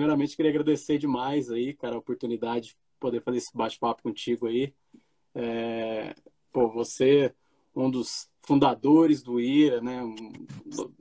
[0.00, 4.72] primeiramente queria agradecer demais aí, cara, a oportunidade de poder fazer esse bate-papo contigo aí.
[5.34, 6.14] É,
[6.50, 7.34] pô, você,
[7.76, 10.00] um dos fundadores do IRA, né,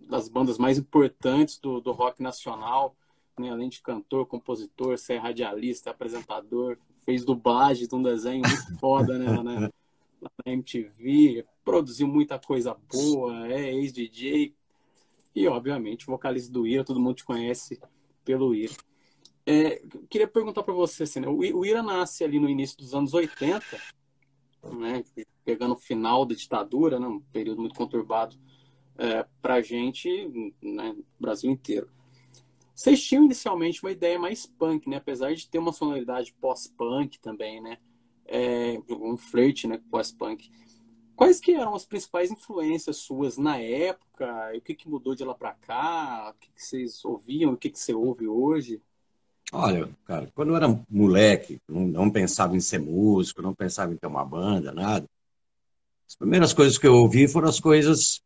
[0.10, 2.94] das bandas mais importantes do, do rock nacional,
[3.40, 9.18] né, além de cantor, compositor, ser radialista, apresentador, fez dublagem de um desenho muito foda,
[9.18, 9.72] né, na, na
[10.46, 14.54] MTV, produziu muita coisa boa, é ex-DJ
[15.34, 17.80] e, obviamente, vocalista do IRA, todo mundo te conhece
[18.26, 18.89] pelo IRA.
[19.52, 19.82] É,
[20.12, 23.66] queria perguntar para você, assim, né, o IRA nasce ali no início dos anos 80,
[24.72, 25.04] né,
[25.44, 28.36] pegando o final da ditadura, né, um período muito conturbado
[28.96, 31.90] é, para a gente, né, Brasil inteiro.
[32.76, 37.60] Vocês tinham inicialmente uma ideia mais punk, né, apesar de ter uma sonoridade pós-punk também,
[37.60, 37.80] né,
[38.28, 40.52] é, um flerte né, pós-punk.
[41.16, 44.52] Quais que eram as principais influências suas na época?
[44.56, 46.36] O que, que mudou de lá para cá?
[46.36, 47.54] O que, que vocês ouviam?
[47.54, 48.80] O que, que você ouve hoje?
[49.52, 53.98] Olha, cara, quando eu era moleque, não, não, pensava em ser músico, não pensava em
[53.98, 55.06] ter uma banda, nada.
[56.08, 58.22] As primeiras coisas que eu ouvi foram as coisas,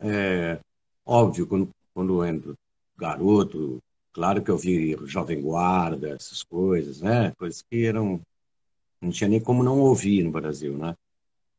[0.00, 0.60] é,
[1.04, 2.54] óbvio, quando, quando eu entro
[2.96, 3.78] garoto,
[4.12, 7.32] claro que eu vi Jovem Guarda, essas coisas, né?
[7.38, 8.20] Coisas que eram,
[9.00, 10.94] não tinha nem como não ouvir no Brasil, né?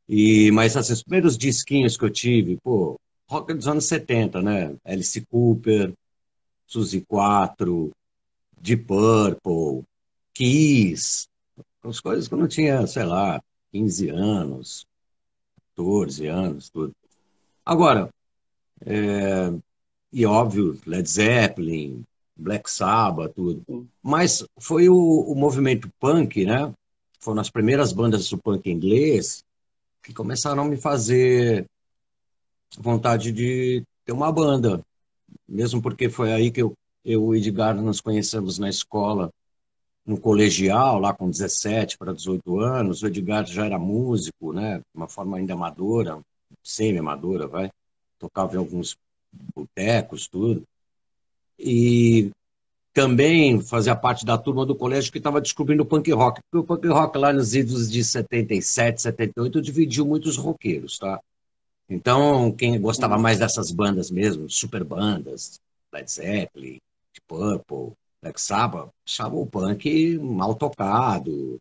[0.07, 4.75] E, mas assim, os primeiros disquinhos que eu tive, pô, rock dos anos 70, né?
[4.85, 5.93] Alice Cooper,
[6.67, 7.91] Suzy 4,
[8.61, 9.85] Deep Purple,
[10.33, 11.27] Kiss,
[11.83, 14.85] as coisas que eu não tinha, sei lá, 15 anos,
[15.75, 16.93] 14 anos, tudo.
[17.65, 18.09] Agora,
[18.85, 19.51] é,
[20.11, 22.03] e óbvio, Led Zeppelin,
[22.35, 23.87] Black Sabbath, tudo.
[24.01, 26.73] Mas foi o, o movimento punk, né?
[27.19, 29.43] Foram as primeiras bandas do punk inglês
[30.01, 31.65] que começaram a me fazer
[32.77, 34.81] vontade de ter uma banda.
[35.47, 36.73] Mesmo porque foi aí que eu
[37.03, 39.31] eu e o Edgar nos conhecemos na escola,
[40.05, 43.01] no colegial, lá com 17 para 18 anos.
[43.01, 44.79] O Edgar já era músico, né?
[44.79, 46.19] De uma forma ainda amadora,
[46.63, 47.69] semi-amadora, vai.
[48.17, 48.97] Tocava em alguns
[49.55, 50.63] botecos, tudo.
[51.57, 52.31] E
[52.93, 56.41] também fazia parte da turma do colégio que estava descobrindo o punk rock.
[56.49, 61.19] Porque o punk rock lá nos idos de 77, 78 dividiu muitos roqueiros, tá?
[61.89, 63.21] Então, quem gostava uhum.
[63.21, 65.59] mais dessas bandas mesmo, super bandas,
[65.91, 66.79] Led Zeppelin,
[67.29, 71.57] Purple, Black Sabbath, achava o punk mal tocado.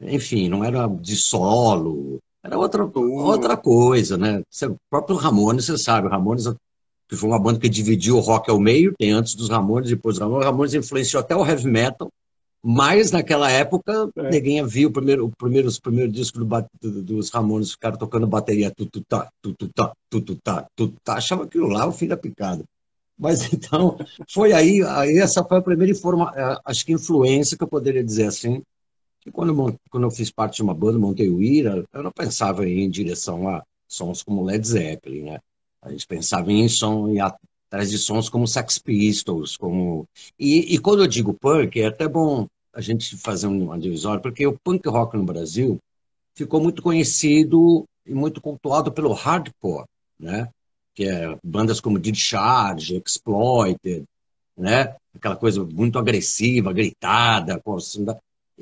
[0.00, 4.42] Enfim, não era de solo, era outra, outra coisa, né?
[4.64, 6.46] O próprio Ramones, você sabe, o Ramones
[7.08, 10.16] que foi uma banda que dividiu o rock ao meio, tem antes dos Ramones, depois
[10.16, 10.44] dos Ramones.
[10.44, 12.10] O Ramones influenciou até o heavy metal,
[12.62, 14.30] mas naquela época, é.
[14.30, 16.46] ninguém viu o primeiro, o primeiro, os primeiros discos
[16.80, 22.06] do, dos Ramones, ficaram tocando bateria, tututá, tututá, tututá, tututá, achava aquilo lá o fim
[22.06, 22.62] da picada.
[23.18, 23.98] Mas então,
[24.30, 28.04] foi aí, aí essa foi a primeira informa, é, acho que influência que eu poderia
[28.04, 28.62] dizer assim,
[29.20, 32.12] que quando eu, quando eu fiz parte de uma banda, montei o Ira, eu não
[32.12, 35.38] pensava em direção a sons como Led Zeppelin, né?
[35.82, 40.06] A gente pensava em som e atrás de sons como Sex Pistols, como
[40.38, 44.46] e, e quando eu digo punk, é até bom a gente fazer uma divisória, porque
[44.46, 45.78] o punk rock no Brasil
[46.34, 49.86] ficou muito conhecido e muito cultuado pelo hardcore,
[50.18, 50.48] né?
[50.98, 54.02] Que é bandas como Discharge, Exploited,
[54.56, 54.96] né?
[55.14, 58.04] Aquela coisa muito agressiva, gritada, assim,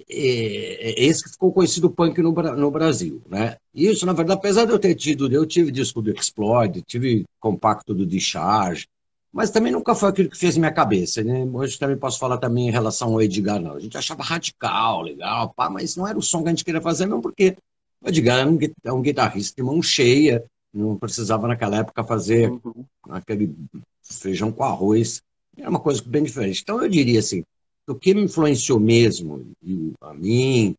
[0.06, 3.56] é, esse que ficou conhecido punk no, no Brasil, né?
[3.74, 7.94] Isso, na verdade, apesar de eu ter tido, eu tive disco do Exploited, tive compacto
[7.94, 8.86] do Discharge,
[9.32, 11.42] mas também nunca foi aquilo que fez minha cabeça, né?
[11.50, 13.76] Hoje também posso falar também em relação ao Edgar, não.
[13.76, 16.82] A gente achava radical, legal, pá, mas não era o som que a gente queria
[16.82, 17.56] fazer, mesmo porque
[18.02, 20.44] o Edgar é um, é um guitarrista de mão cheia,
[20.76, 22.84] não precisava naquela época fazer uhum.
[23.08, 23.54] aquele
[24.02, 25.22] feijão com arroz.
[25.56, 26.60] Era uma coisa bem diferente.
[26.62, 27.42] Então eu diria assim,
[27.86, 30.76] o que me influenciou mesmo, e a mim,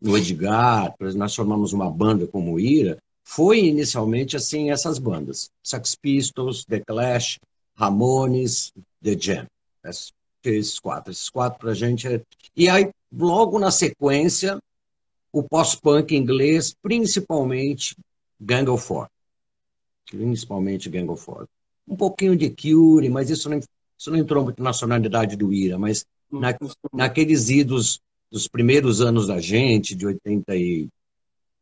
[0.00, 5.50] no Edgar, nós formamos uma banda como o Ira, foi inicialmente assim essas bandas.
[5.62, 7.38] Sex Pistols, The Clash,
[7.74, 8.72] Ramones,
[9.02, 9.46] The Jam.
[10.44, 11.12] Esses quatro.
[11.12, 12.20] Esses quatro pra gente é...
[12.56, 14.58] E aí, logo na sequência,
[15.32, 17.96] o pós-punk inglês, principalmente
[18.38, 19.08] Gang of Four
[20.10, 21.08] principalmente Gang.
[21.88, 25.78] Um pouquinho de Cure, mas isso não, isso não entrou muito na nacionalidade do Ira,
[25.78, 26.56] mas na,
[26.92, 28.00] naqueles idos
[28.30, 30.88] dos primeiros anos da gente, de 80 e...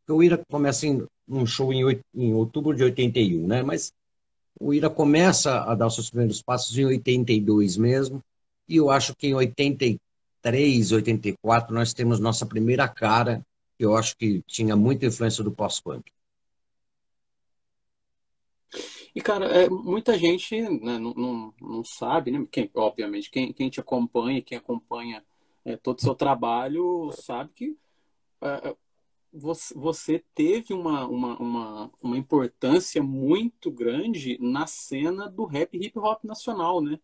[0.09, 3.63] O Ira começa em um show em, em outubro de 81, né?
[3.63, 3.93] Mas
[4.59, 8.23] o Ira começa a dar os seus primeiros passos em 82 mesmo,
[8.69, 13.43] e eu acho que em 83, 84 nós temos nossa primeira cara,
[13.79, 16.11] que eu acho que tinha muita influência do pós-punk.
[19.19, 22.47] E, cara, é, muita gente né, não, não, não, sabe, né?
[22.53, 25.25] Quem, obviamente, quem, quem te acompanha, quem acompanha
[25.65, 27.77] é, todo o seu trabalho, sabe que
[28.41, 28.77] é,
[29.33, 35.99] você, você teve uma, uma, uma, uma importância muito grande na cena do rap hip
[35.99, 37.01] hop nacional, né?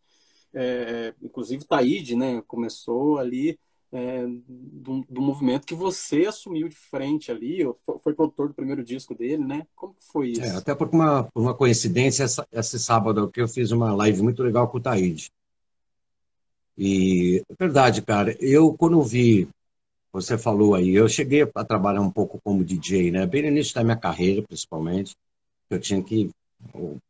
[0.55, 2.41] É, inclusive Taíde, né?
[2.43, 3.59] Começou ali
[3.95, 8.83] é, do, do, movimento que você assumiu de frente ali, foi, foi produtor do primeiro
[8.83, 9.65] disco dele, né?
[9.77, 10.43] Como foi isso?
[10.43, 14.21] É, até por uma, por uma coincidência, essa, esse sábado que eu fiz uma live
[14.21, 15.31] muito legal com o Taíde.
[16.77, 19.49] E é verdade, cara, eu quando vi,
[20.13, 23.25] você falou aí, eu cheguei a trabalhar um pouco como DJ, né?
[23.27, 25.15] Bem no início da minha carreira, principalmente,
[25.71, 26.31] eu tinha que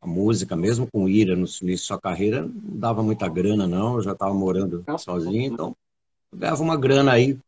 [0.03, 3.95] a música, mesmo com Ira no início da sua carreira, não dava muita grana, não.
[3.95, 5.77] Eu já estava morando sozinho, então
[6.35, 7.39] eu ganhava uma grana aí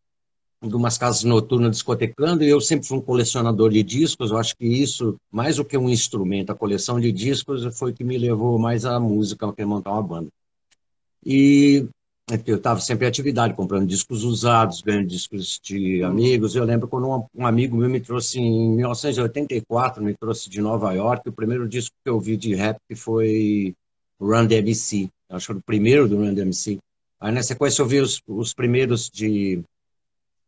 [0.62, 4.56] de umas casas noturnas discotecando, e eu sempre fui um colecionador de discos, eu acho
[4.56, 8.58] que isso, mais do que um instrumento, a coleção de discos foi que me levou
[8.58, 10.28] mais à música, que montar uma banda.
[11.24, 11.86] E
[12.46, 16.56] eu estava sempre em atividade, comprando discos usados, ganhando discos de amigos.
[16.56, 20.92] Eu lembro quando um, um, amigo meu me trouxe em 1984, me trouxe de Nova
[20.92, 23.74] York, o primeiro disco que eu vi de rap foi
[24.20, 26.78] Run DMC, acho que foi o primeiro do Run DMC.
[27.18, 29.62] Aí na sequência eu vi os, os primeiros de,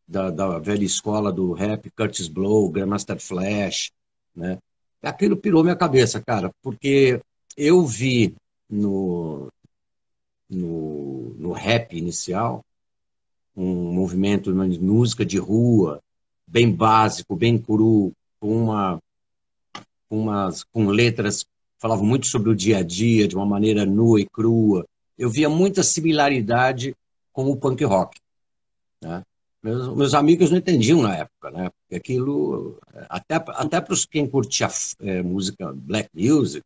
[0.07, 3.91] da, da, velha escola do rap, Curtis Blow, Grandmaster Flash,
[4.35, 4.59] né?
[5.03, 7.21] Aquilo pirou minha cabeça, cara, porque
[7.57, 8.35] eu vi
[8.69, 9.49] no,
[10.51, 12.65] no, no rap inicial
[13.57, 16.01] um movimento de música de rua,
[16.47, 18.99] bem básico, bem cru, com uma
[20.11, 21.45] umas com letras
[21.79, 24.87] falavam muito sobre o dia a dia de uma maneira nua e crua
[25.19, 26.95] eu via muita similaridade
[27.33, 28.19] com o punk rock.
[29.03, 29.23] Né?
[29.63, 31.71] Meus, meus, amigos não entendiam na época, né?
[31.71, 32.79] Porque aquilo,
[33.09, 34.69] até, até para quem curtia
[35.01, 36.65] é, música black music,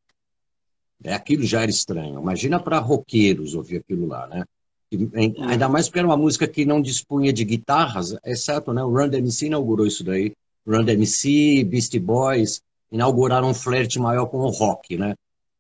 [1.03, 2.21] é, aquilo já era estranho.
[2.21, 4.45] Imagina para roqueiros ouvir aquilo lá, né?
[4.91, 5.09] E,
[5.49, 8.85] ainda mais porque era uma música que não dispunha de guitarras, exceto, né?
[8.85, 10.33] O Run DMC inaugurou isso daí.
[10.67, 12.61] Run DMC, Beastie Boys
[12.91, 15.15] inauguraram um flerte maior com o rock, né?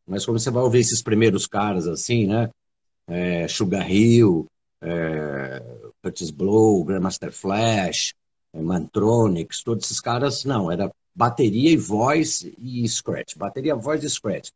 [0.06, 2.50] Mas quando você vai ouvir esses primeiros caras assim, né?
[3.06, 4.46] É, Sugar Hill,
[4.80, 5.62] é,
[6.02, 8.14] Curtis Blow, Grandmaster Flash,
[8.52, 14.10] é, Mantronics, todos esses caras, não, era bateria e voz e scratch, bateria, voz e
[14.10, 14.50] scratch.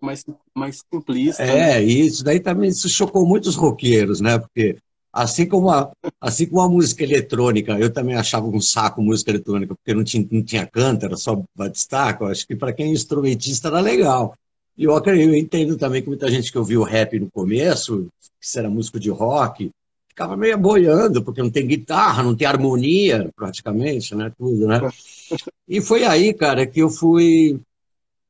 [0.00, 0.24] Mais,
[0.54, 1.42] mais simplista.
[1.42, 1.82] É, né?
[1.82, 4.38] isso daí também isso chocou muitos roqueiros, né?
[4.38, 4.76] Porque
[5.10, 9.74] assim como a, assim como a música eletrônica, eu também achava um saco música eletrônica,
[9.74, 12.26] porque não tinha, não tinha canto, era só batistaca.
[12.26, 14.34] Acho que para quem é instrumentista era legal.
[14.76, 18.08] E eu, eu entendo também que muita gente que ouviu rap no começo,
[18.40, 19.70] que era músico de rock,
[20.08, 24.32] ficava meio boiando, porque não tem guitarra, não tem harmonia, praticamente, né?
[24.38, 24.80] Tudo, né?
[25.68, 27.60] E foi aí, cara, que eu fui.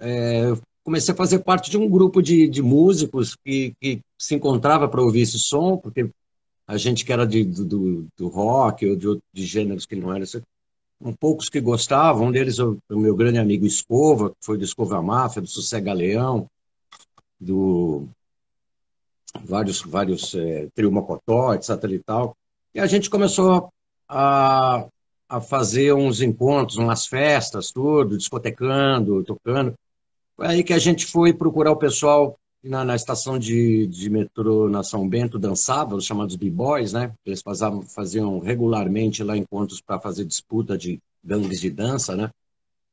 [0.00, 0.52] É,
[0.82, 5.02] comecei a fazer parte de um grupo de, de músicos que, que se encontrava para
[5.02, 6.08] ouvir esse som, porque
[6.66, 10.24] a gente que era de, do, do rock ou de, de gêneros que não era
[11.04, 14.64] um poucos que gostavam, um deles o, o, meu grande amigo Escova, que foi do
[14.64, 16.48] Escova Máfia, do Sossega Leão,
[17.38, 18.08] do
[19.44, 22.34] vários, vários é, Trio Mocotó, etc e tal.
[22.74, 23.70] E a gente começou
[24.08, 24.86] a,
[25.28, 29.74] a fazer uns encontros, umas festas, tudo, discotecando, tocando.
[30.34, 32.34] Foi aí que a gente foi procurar o pessoal
[32.64, 37.12] na, na estação de, de metrô na São Bento dançava, os chamados b-boys, né?
[37.24, 42.30] Eles faziam, faziam regularmente lá encontros para fazer disputa de gangues de dança, né?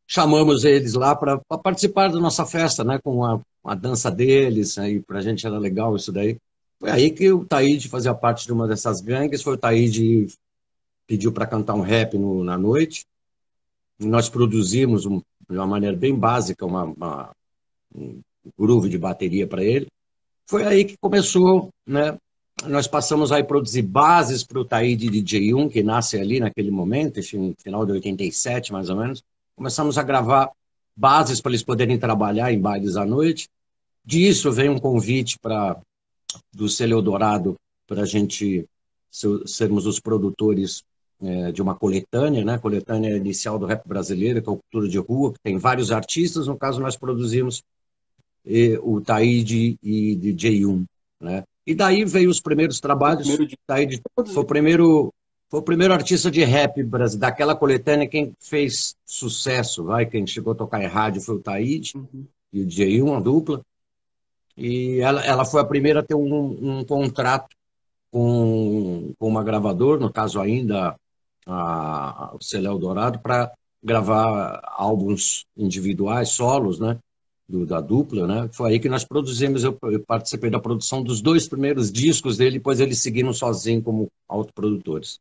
[0.06, 3.00] Chamamos eles lá para participar da nossa festa, né?
[3.02, 6.38] Com a, a dança deles, aí para a gente era legal isso daí.
[6.78, 10.28] Foi aí que o Taíde fazia parte de uma dessas gangues, foi o Taíde
[11.08, 13.06] pediu para cantar um rap no, na noite.
[13.98, 17.32] Nós produzimos um, de uma maneira bem básica uma, uma
[17.96, 18.22] um
[18.58, 19.88] groove de bateria para ele.
[20.48, 22.18] Foi aí que começou, né?
[22.68, 27.56] Nós passamos a produzir bases para o Taíde DJ1, que nasce ali naquele momento, no
[27.58, 29.24] final de 87, mais ou menos.
[29.56, 30.52] Começamos a gravar
[30.96, 33.48] bases para eles poderem trabalhar em bailes à noite.
[34.06, 35.80] Disso veio um convite para
[36.54, 37.56] do Célio Dourado
[37.88, 38.66] para a gente
[39.46, 40.84] sermos os produtores
[41.22, 42.58] é, de uma coletânea, né?
[42.58, 46.48] Coletânea inicial do rap brasileiro, que é a cultura de rua, que tem vários artistas.
[46.48, 47.62] No caso, nós produzimos
[48.46, 50.86] e, o Taíde e DJ1,
[51.20, 51.44] né?
[51.66, 53.30] E daí veio os primeiros trabalhos.
[53.30, 53.58] O de...
[53.68, 55.14] Taíde foi o primeiro
[55.50, 56.82] foi o primeiro artista de rap
[57.18, 61.92] daquela coletânea quem fez sucesso, vai, quem chegou a tocar em rádio foi o Taíde
[61.96, 62.26] uhum.
[62.54, 63.62] e o DJ1, uma dupla.
[64.56, 67.54] E ela, ela foi a primeira a ter um, um contrato
[68.10, 70.96] com, com uma gravadora, no caso ainda
[71.46, 73.52] a, a, o Celel Dourado, para
[73.84, 76.98] gravar álbuns individuais, solos, né?
[77.52, 78.50] Do, da dupla, né?
[78.54, 79.78] Foi aí que nós produzimos, eu,
[80.08, 85.20] participei da produção dos dois primeiros discos dele, depois eles seguiram sozinhos como autoprodutores.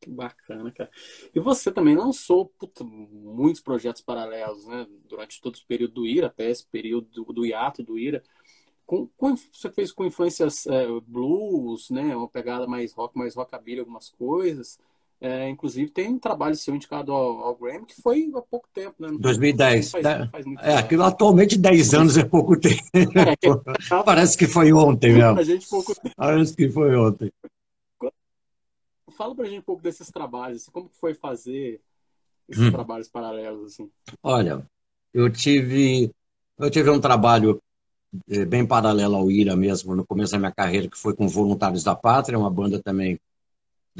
[0.00, 0.90] Que bacana, cara.
[1.34, 4.86] E você também lançou puta, muitos projetos paralelos, né?
[5.06, 8.22] Durante todo esse período do IRA, até esse período do, do hiato do IRA.
[8.86, 12.16] Com, com, você fez com influências é, blues, né?
[12.16, 14.78] Uma pegada mais rock, mais rockabilly, algumas coisas.
[15.22, 18.94] É, inclusive, tem um trabalho seu indicado ao, ao, Grammy que foi há pouco tempo,
[18.98, 19.10] né?
[19.20, 19.90] 2010.
[19.90, 20.26] Faz, né?
[20.32, 22.80] faz é, aquilo atualmente 10 anos é pouco tempo.
[22.94, 23.48] É, que...
[24.04, 25.38] Parece que foi ontem mesmo.
[25.38, 25.94] A gente pouco...
[26.16, 27.30] Parece que foi ontem.
[29.10, 31.82] Fala pra gente um pouco desses trabalhos, assim, como foi fazer
[32.48, 32.70] esses hum.
[32.70, 33.90] trabalhos paralelos, assim?
[34.22, 34.66] Olha,
[35.12, 36.10] eu tive,
[36.58, 37.60] eu tive um trabalho
[38.26, 41.84] é, bem paralelo ao IRA mesmo, no começo da minha carreira, que foi com Voluntários
[41.84, 43.20] da Pátria, uma banda também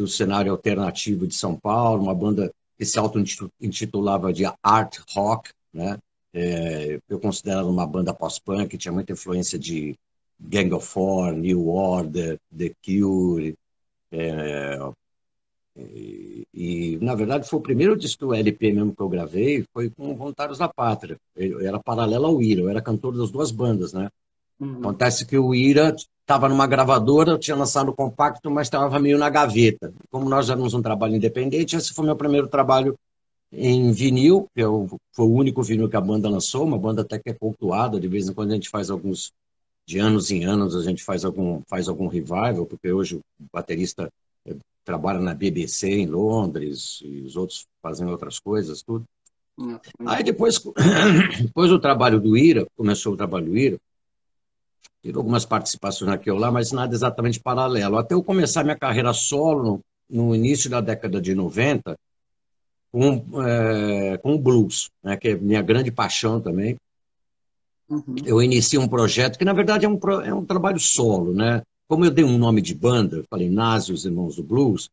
[0.01, 5.99] do cenário alternativo de São Paulo, uma banda que se auto-intitulava de Art Rock, né?
[6.33, 9.97] É, eu considero uma banda pós-punk, tinha muita influência de
[10.39, 13.55] Gang of Four, New Order, The Cure,
[14.13, 14.79] é,
[15.77, 19.91] e, e, na verdade, foi o primeiro disco do LP mesmo que eu gravei, foi
[19.91, 21.17] com Voluntários da Pátria.
[21.37, 24.09] Eu era paralelo ao Ira, eu era cantor das duas bandas, né?
[24.61, 24.79] Uhum.
[24.79, 29.19] Acontece que o Ira estava numa gravadora, eu tinha lançado o compacto, mas estava meio
[29.19, 29.93] na gaveta.
[30.11, 32.97] Como nós éramos um trabalho independente, esse foi meu primeiro trabalho
[33.53, 37.19] em vinil, que eu, foi o único vinil que a banda lançou, uma banda até
[37.19, 39.33] que é cultuada, de vez em quando a gente faz alguns,
[39.87, 44.09] de anos em anos, a gente faz algum, faz algum revival, porque hoje o baterista
[44.47, 49.05] eh, trabalha na BBC em Londres, e os outros fazem outras coisas, tudo.
[50.07, 50.63] Aí depois,
[51.43, 53.79] depois o trabalho do Ira, começou o trabalho do Ira,
[55.03, 57.97] Tive algumas participações aqui ou lá, mas nada exatamente paralelo.
[57.97, 61.97] Até eu começar minha carreira solo, no, início da década de 90,
[62.93, 66.77] com, é, com o blues, né, que é minha grande paixão também.
[67.89, 68.17] Uhum.
[68.25, 71.33] Eu iniciei um projeto que, na verdade, é um, é um trabalho solo.
[71.33, 71.63] Né?
[71.89, 74.91] Como eu dei um nome de banda, falei Nazi, os Irmãos do Blues,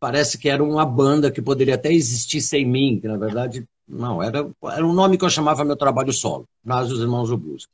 [0.00, 4.22] parece que era uma banda que poderia até existir sem mim, que, na verdade, não,
[4.22, 7.68] era, era um nome que eu chamava meu trabalho solo, Nazi, os Irmãos do Blues.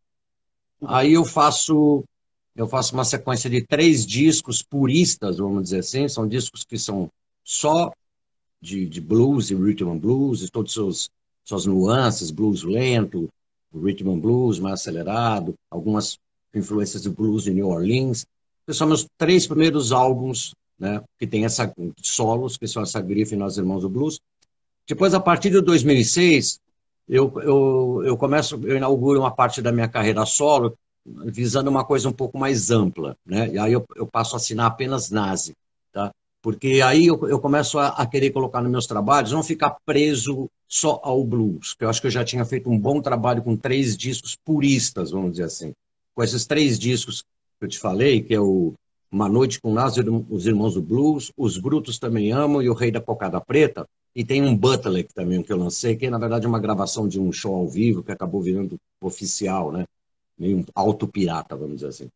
[0.86, 2.04] Aí eu faço
[2.54, 7.08] eu faço uma sequência de três discos puristas, vamos dizer assim, são discos que são
[7.44, 7.92] só
[8.60, 11.08] de, de blues e rhythm and blues, e todas suas,
[11.44, 13.28] suas nuances, blues lento,
[13.72, 16.18] rhythm and blues mais acelerado, algumas
[16.52, 18.26] influências de blues de New Orleans.
[18.70, 23.56] São meus três primeiros álbuns, né, que tem essa solos, que são essa grife Nós
[23.56, 24.20] Irmãos do Blues.
[24.86, 26.58] Depois, a partir de 2006,
[27.08, 30.76] eu, eu, eu começo, eu inauguro uma parte da minha carreira solo
[31.24, 33.48] visando uma coisa um pouco mais ampla, né?
[33.48, 35.54] E aí eu, eu passo a assinar apenas Nazi,
[35.92, 36.12] tá?
[36.42, 40.48] Porque aí eu, eu começo a, a, querer colocar nos meus trabalhos, não ficar preso
[40.68, 43.56] só ao blues, que eu acho que eu já tinha feito um bom trabalho com
[43.56, 45.72] três discos puristas, vamos dizer assim.
[46.14, 47.22] Com esses três discos
[47.58, 48.74] que eu te falei, que é o
[49.10, 52.90] Uma Noite com Nazi, Os Irmãos do Blues, Os Brutos Também Amam e O Rei
[52.90, 53.86] da Cocada Preta,
[54.18, 57.20] e tem um Butler também que eu lancei, que é, na verdade, uma gravação de
[57.20, 59.86] um show ao vivo que acabou virando oficial, né?
[60.36, 62.08] Meio auto-pirata, vamos dizer assim.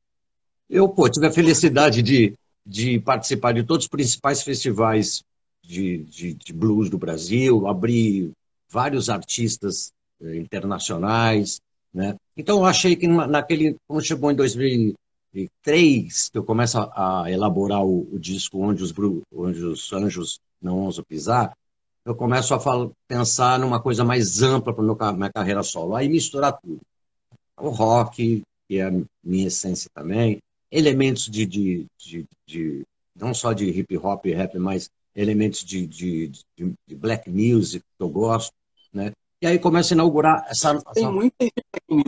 [0.69, 2.35] Eu, pô, tive a felicidade de,
[2.67, 5.23] de participar de todos os principais festivais
[5.63, 8.33] de, de, de blues do Brasil, abri
[8.69, 11.61] vários artistas eh, internacionais,
[11.95, 12.17] né?
[12.37, 17.85] Então, eu achei que naquele, quando chegou em 2003, que eu começo a, a elaborar
[17.85, 18.93] o, o, disco Onde os,
[19.33, 21.57] Onde os Anjos Não Ousam Pisar,
[22.05, 25.95] eu começo a falar, pensar numa coisa mais ampla para a minha carreira solo.
[25.95, 26.81] Aí misturar tudo.
[27.57, 28.91] O rock, que é a
[29.23, 30.39] minha essência também,
[30.71, 32.83] elementos de, de, de, de
[33.15, 36.33] não só de hip hop e rap, mas elementos de, de,
[36.97, 38.53] black music que eu gosto,
[38.93, 39.13] né?
[39.41, 40.73] E aí começa a inaugurar essa...
[40.93, 41.13] Tem essa...
[41.13, 41.37] muita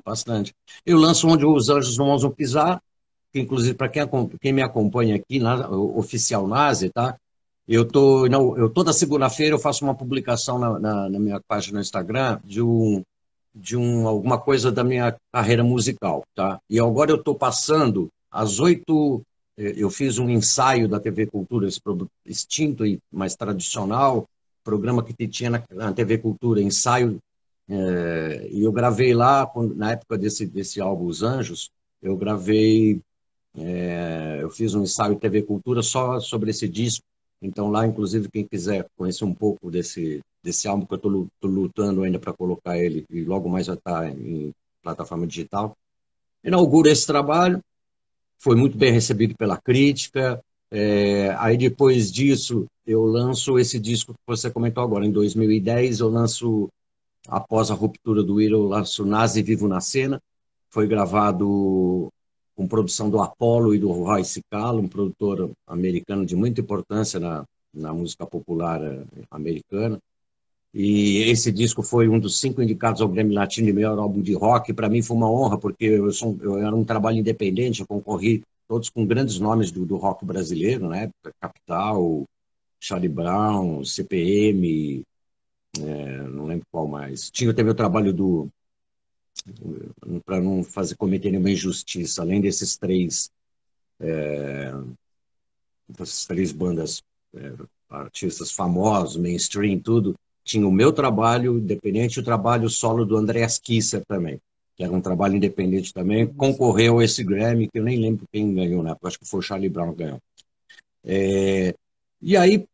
[0.04, 0.54] Bastante.
[0.86, 2.80] Eu lanço Onde os Anjos Não Ousam Pisar,
[3.32, 4.02] que inclusive para quem,
[4.40, 7.16] quem me acompanha aqui, na, oficial Nazi, tá?
[7.66, 11.78] Eu tô, não, eu toda segunda-feira eu faço uma publicação na, na, na, minha página
[11.78, 13.02] no Instagram de um
[13.54, 16.60] de um alguma coisa da minha carreira musical, tá?
[16.68, 19.22] E agora eu estou passando às oito
[19.56, 24.28] eh, eu fiz um ensaio da TV Cultura, esse produto extinto e mais tradicional,
[24.64, 27.20] programa que tinha na, na TV Cultura, ensaio,
[27.68, 31.70] é, e eu gravei lá, na época desse, desse álbum Os Anjos,
[32.02, 33.00] eu gravei,
[33.56, 37.04] é, eu fiz um ensaio TV Cultura só sobre esse disco,
[37.40, 42.02] então lá, inclusive, quem quiser conhecer um pouco desse, desse álbum que eu estou lutando
[42.02, 45.76] ainda para colocar ele, e logo mais já está em plataforma digital,
[46.42, 47.60] inauguro esse trabalho,
[48.38, 54.20] foi muito bem recebido pela crítica, é, aí depois disso eu lanço esse disco que
[54.26, 56.68] você comentou agora, em 2010 eu lanço
[57.28, 60.20] após a ruptura do eu lanço Nazi Vivo na Cena.
[60.70, 62.08] Foi gravado
[62.56, 67.44] com produção do Apollo e do Roy Cicalo, um produtor americano de muita importância na,
[67.72, 69.98] na música popular eh, americana.
[70.72, 74.34] E esse disco foi um dos cinco indicados ao Grammy Latino de melhor álbum de
[74.34, 74.72] rock.
[74.72, 78.42] Para mim foi uma honra, porque eu, sou, eu era um trabalho independente, eu concorri
[78.66, 81.10] todos com grandes nomes do, do rock brasileiro, né?
[81.40, 82.24] Capital,
[82.80, 85.04] Charlie Brown, CPM,
[85.80, 87.30] é, não lembro qual mais.
[87.30, 88.48] Tinha também o trabalho do.
[90.24, 93.30] Para não fazer cometer nenhuma injustiça, além desses três.
[94.00, 94.72] É,
[95.88, 97.02] dessas três bandas,
[97.34, 97.52] é,
[97.88, 103.58] artistas famosos, mainstream, tudo, tinha o meu trabalho independente e o trabalho solo do Andreas
[103.58, 104.40] Kisser também,
[104.76, 108.52] que era um trabalho independente também, concorreu a esse Grammy, que eu nem lembro quem
[108.54, 110.20] ganhou na época, acho que foi o Charlie Brown que ganhou.
[111.04, 111.74] É,
[112.20, 112.66] e aí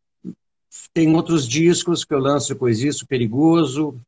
[0.92, 4.00] tem outros discos que eu lanço depois disso, Perigoso,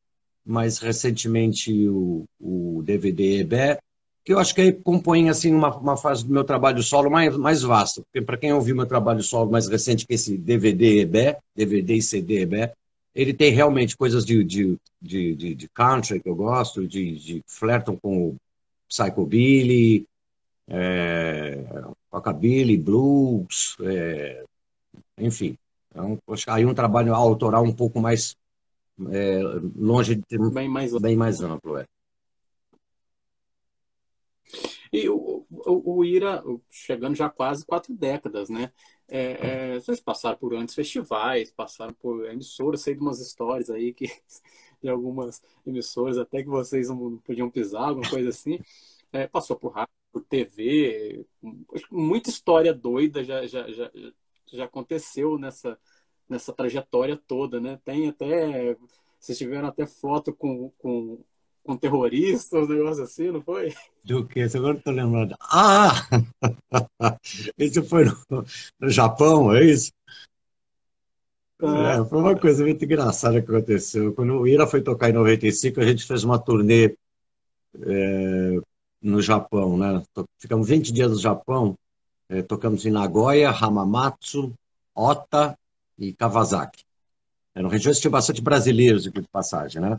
[0.44, 3.78] mais recentemente o, o DVD EBE,
[4.24, 7.36] que eu acho que aí compõe assim, uma, uma fase do meu trabalho solo mais,
[7.36, 8.02] mais vasta.
[8.02, 11.94] Porque para quem ouviu meu trabalho solo mais recente, que é esse DVD EBE, DVD
[11.94, 12.70] e CD EBE,
[13.14, 17.42] ele tem realmente coisas de, de, de, de, de country que eu gosto, de, de
[17.46, 18.36] flertam com o
[18.88, 20.06] psychobilly,
[20.68, 21.64] é,
[22.10, 24.44] rockabilly, blues, é,
[25.18, 25.56] enfim.
[25.90, 28.34] Então, aí um trabalho autoral um pouco mais
[29.10, 29.40] é,
[29.76, 31.78] longe de ter bem mais, bem mais amplo.
[31.78, 31.86] É.
[34.92, 38.70] E o, o, o, Ira, chegando já quase quatro décadas, né?
[39.08, 43.94] É, é, vocês passaram por grandes festivais, passaram por emissoras, sei de umas histórias aí
[43.94, 44.06] que
[44.82, 48.58] de algumas emissoras, até que vocês não podiam pisar, alguma coisa assim.
[49.12, 51.24] É, passou por rádio, por TV,
[51.90, 53.90] muita história doida já, já, já,
[54.52, 55.78] já aconteceu nessa,
[56.32, 57.78] nessa trajetória toda, né?
[57.84, 58.76] Tem até.
[59.20, 61.20] Vocês tiveram até foto com, com,
[61.62, 63.72] com terroristas, um negócio assim, não foi?
[64.02, 64.40] Do que?
[64.40, 65.36] Agora estou lembrando.
[65.40, 65.92] Ah!
[67.56, 68.44] Esse foi no,
[68.80, 69.92] no Japão, é isso?
[71.62, 74.12] É, foi uma coisa muito engraçada que aconteceu.
[74.12, 76.96] Quando o Ira foi tocar em 95, a gente fez uma turnê
[77.80, 78.60] é,
[79.00, 80.02] no Japão, né?
[80.40, 81.78] Ficamos 20 dias no Japão
[82.32, 84.54] é, tocamos em Nagoya, Hamamatsu,
[84.94, 85.54] Ota
[86.02, 86.84] e Kawasaki.
[87.54, 89.98] Eram regiões que tinham bastante brasileiros de passagem, né?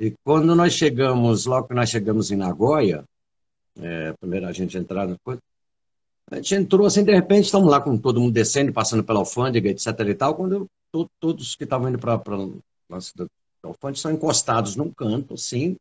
[0.00, 3.04] E quando nós chegamos, logo que nós chegamos em Nagoya,
[3.80, 5.38] é, primeiro a gente entrar depois,
[6.30, 9.70] a gente entrou assim, de repente, estamos lá com todo mundo descendo, passando pela alfândega,
[9.70, 12.20] etc e tal, quando to, todos que estavam indo para
[13.62, 15.76] Alfante são encostados num canto, assim,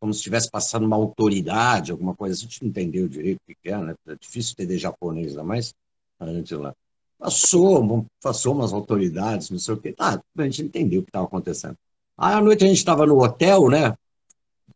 [0.00, 2.34] como se estivesse passando uma autoridade, alguma coisa.
[2.34, 3.94] A gente não entendeu direito o que é, né?
[4.08, 5.72] É difícil entender japonês, ainda mais
[6.18, 6.74] a gente lá.
[7.18, 9.92] Passou, passou umas autoridades, não sei o quê.
[9.92, 11.76] Tá, a gente entendeu o que estava acontecendo.
[12.16, 13.94] Aí à noite a gente estava no hotel, né?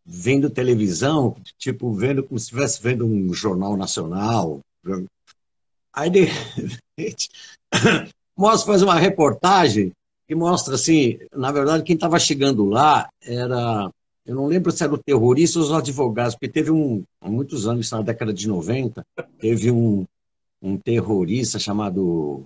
[0.05, 4.61] Vendo televisão, tipo, vendo como se estivesse vendo um jornal nacional.
[5.93, 6.25] Aí de
[6.97, 7.29] repente,
[8.37, 9.93] mostra faz uma reportagem
[10.27, 13.91] que mostra assim, na verdade, quem estava chegando lá era,
[14.25, 17.67] eu não lembro se era o terrorista ou os advogados, porque teve um, há muitos
[17.67, 19.05] anos, na década de 90,
[19.39, 20.07] teve um,
[20.63, 22.45] um terrorista chamado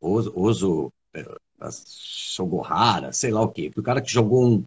[0.00, 0.92] Ozo
[1.70, 4.64] Sogohara, sei lá o quê, o cara que jogou um,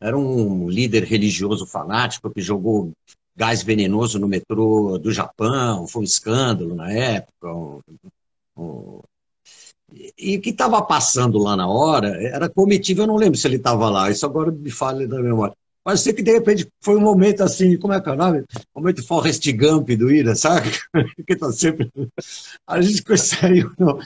[0.00, 2.92] era um líder religioso fanático que jogou
[3.36, 7.80] gás venenoso no metrô do Japão, foi um escândalo na época, um,
[8.56, 9.00] um,
[10.16, 13.56] e o que estava passando lá na hora era comitiva, eu não lembro se ele
[13.56, 15.54] estava lá, isso agora me fala da memória.
[15.90, 18.44] Mas sei que de repente foi um momento assim, como é que é o nome?
[18.76, 20.70] Um momento Forrest Gump do Ira, sabe?
[21.26, 21.90] que tá sempre.
[22.64, 23.98] A gente saiu no,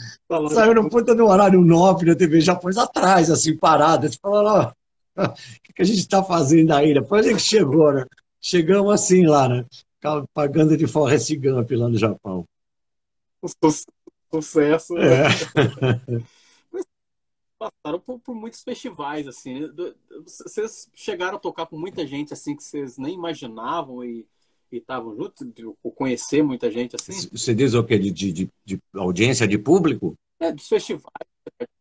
[0.49, 4.09] saiu no ponta do horário 9 da TV Japões atrás, assim, parada.
[4.09, 4.73] Gente falou, ó,
[5.27, 5.35] o
[5.75, 6.95] que a gente está fazendo aí?
[6.95, 8.07] Depois a gente chegou, né?
[8.41, 9.67] Chegamos assim lá, né?
[10.33, 12.47] Pagando de Forrest Gump lá no Japão.
[14.33, 14.97] Sucesso.
[14.97, 15.29] É.
[17.59, 19.69] passaram por, por, muitos festivais, assim.
[20.25, 24.27] Vocês chegaram a tocar com muita gente, assim, que vocês nem imaginavam e
[24.73, 25.47] estavam juntos,
[25.83, 27.29] ou conhecer muita gente, assim?
[27.31, 27.99] Você diz o quê?
[27.99, 30.15] De, de, de audiência, de público?
[30.41, 31.13] É, dos festivais.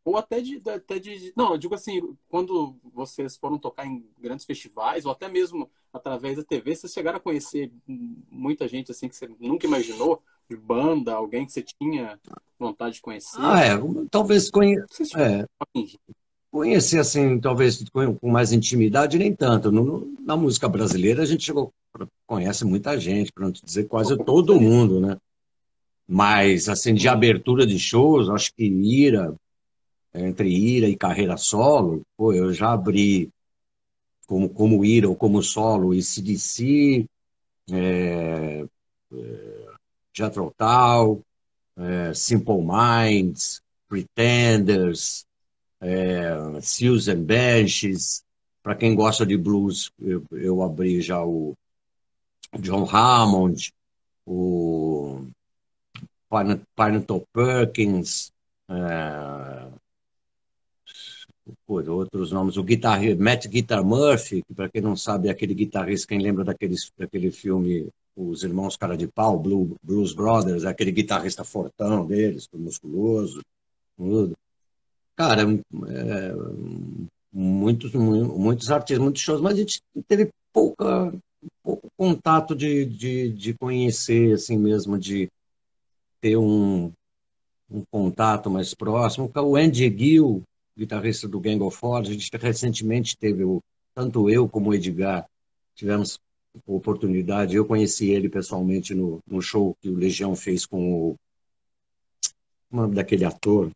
[0.05, 1.33] Ou até de, até de.
[1.35, 6.37] Não, eu digo assim, quando vocês foram tocar em grandes festivais, ou até mesmo através
[6.37, 10.21] da TV, vocês chegaram a conhecer muita gente, assim, que você nunca imaginou?
[10.49, 12.19] De banda, alguém que você tinha
[12.59, 13.37] vontade de conhecer?
[13.39, 13.77] Ah, é.
[14.09, 14.77] Talvez conhe...
[15.17, 15.45] é.
[16.51, 19.71] conhecer, assim, talvez com mais intimidade, nem tanto.
[19.71, 21.73] No, na música brasileira, a gente chegou,
[22.25, 25.17] conhece muita gente, para não dizer quase todo mundo, né?
[26.07, 29.35] Mas, assim, de abertura de shows, acho que Ira,
[30.13, 33.29] entre Ira e carreira solo, pô, eu já abri
[34.27, 37.07] como, como Ira ou como solo, e CDC,
[37.71, 38.65] é,
[39.13, 39.62] é,
[40.13, 41.23] Jethro Tull,
[41.77, 45.25] é, Simple Minds, Pretenders,
[45.81, 46.33] é,
[47.07, 48.23] and Benches.
[48.61, 51.53] Para quem gosta de blues, eu, eu abri já o
[52.59, 53.73] John Hammond,
[54.25, 55.27] o
[56.29, 58.31] Pineapple Perkins,
[58.69, 59.67] é,
[61.67, 66.07] outros nomes, o guitarrista Matt Guitar Murphy, que para quem não sabe é aquele guitarrista,
[66.07, 71.43] quem lembra daquele, daquele filme Os Irmãos Cara de Pau, Blue, Blues Brothers, aquele guitarrista
[71.43, 73.41] fortão deles, musculoso,
[73.97, 74.35] tudo.
[75.15, 76.33] Cara, é,
[77.31, 81.13] muitos, muitos artistas, muitos shows, mas a gente teve pouca,
[81.63, 85.29] pouco contato de, de, de conhecer, assim mesmo, de
[86.21, 86.91] ter um,
[87.69, 89.31] um contato mais próximo.
[89.35, 90.43] O Andy Gill,
[90.77, 93.59] guitarrista do Gang of Four, a gente recentemente teve, o,
[93.95, 95.25] tanto eu como o Edgar,
[95.75, 96.19] tivemos
[96.65, 101.15] oportunidade, eu conheci ele pessoalmente no, no show que o Legião fez com o,
[102.71, 103.69] nome daquele ator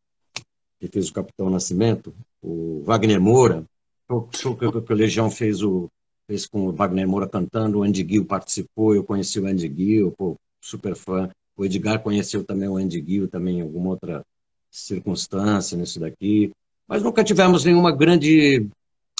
[0.80, 3.66] que fez o Capitão Nascimento, o Wagner Moura,
[4.10, 5.90] o show que, que o Legião fez, o,
[6.28, 10.12] fez com o Wagner Moura cantando, o Andy Gill participou, eu conheci o Andy Gill,
[10.12, 11.30] pô, super fã.
[11.56, 14.24] O Edgar conheceu também o Andy Gill, também em alguma outra
[14.70, 16.52] circunstância nisso daqui
[16.88, 18.68] mas nunca tivemos nenhuma grande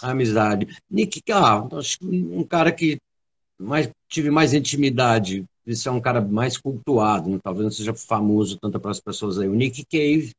[0.02, 0.78] amizade.
[0.90, 1.68] Nick, ah,
[2.02, 2.98] um cara que
[3.60, 7.40] mais, tive mais intimidade, isso é um cara mais cultuado, né?
[7.44, 9.48] talvez não seja famoso tanto para as pessoas aí.
[9.48, 10.34] O Nick Cave,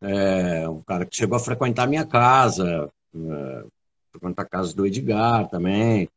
[0.00, 3.64] é, um cara que chegou a frequentar minha casa, é,
[4.12, 6.08] frequentar a casa do Edgar também.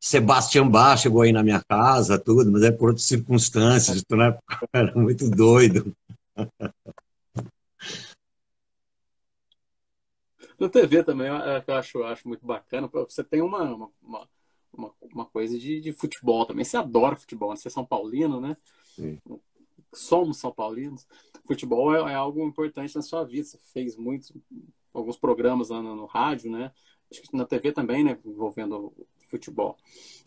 [0.00, 4.38] Sebastião Bach chegou aí na minha casa, tudo, mas é por outras circunstâncias, né?
[4.72, 5.92] era muito doido.
[10.58, 12.88] Na TV também, eu acho, eu acho muito bacana.
[12.90, 14.26] Você tem uma, uma,
[14.76, 16.64] uma, uma coisa de, de, futebol também.
[16.64, 17.56] Você adora futebol, né?
[17.56, 18.56] você é São Paulino, né?
[18.94, 19.18] Sim.
[19.92, 21.06] Somos São Paulinos.
[21.44, 23.44] Futebol é, é, algo importante na sua vida.
[23.44, 24.32] Você fez muitos,
[24.92, 26.72] alguns programas lá no, no rádio, né?
[27.10, 28.18] Acho que na TV também, né?
[28.24, 28.92] Envolvendo
[29.28, 29.76] futebol.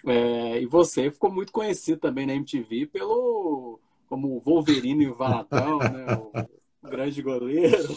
[0.06, 6.06] É, e você ficou muito conhecido também na MTV pelo como Wolverine e Valadão, né?
[6.16, 7.96] O grande goleiro.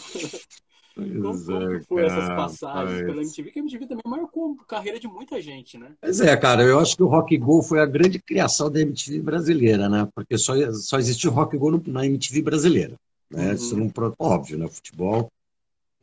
[0.95, 3.51] Como, como foi essas passagens pela MTV?
[3.51, 5.91] Que a MTV também marcou a carreira de muita gente, né?
[5.99, 9.21] Pois é, cara, eu acho que o Rock Go foi a grande criação da MTV
[9.21, 10.07] brasileira, né?
[10.13, 12.95] Porque só, só existiu Rock Go na MTV brasileira.
[13.29, 13.47] Né?
[13.47, 13.53] Uhum.
[13.53, 14.67] Isso não, óbvio, né?
[14.67, 15.31] Futebol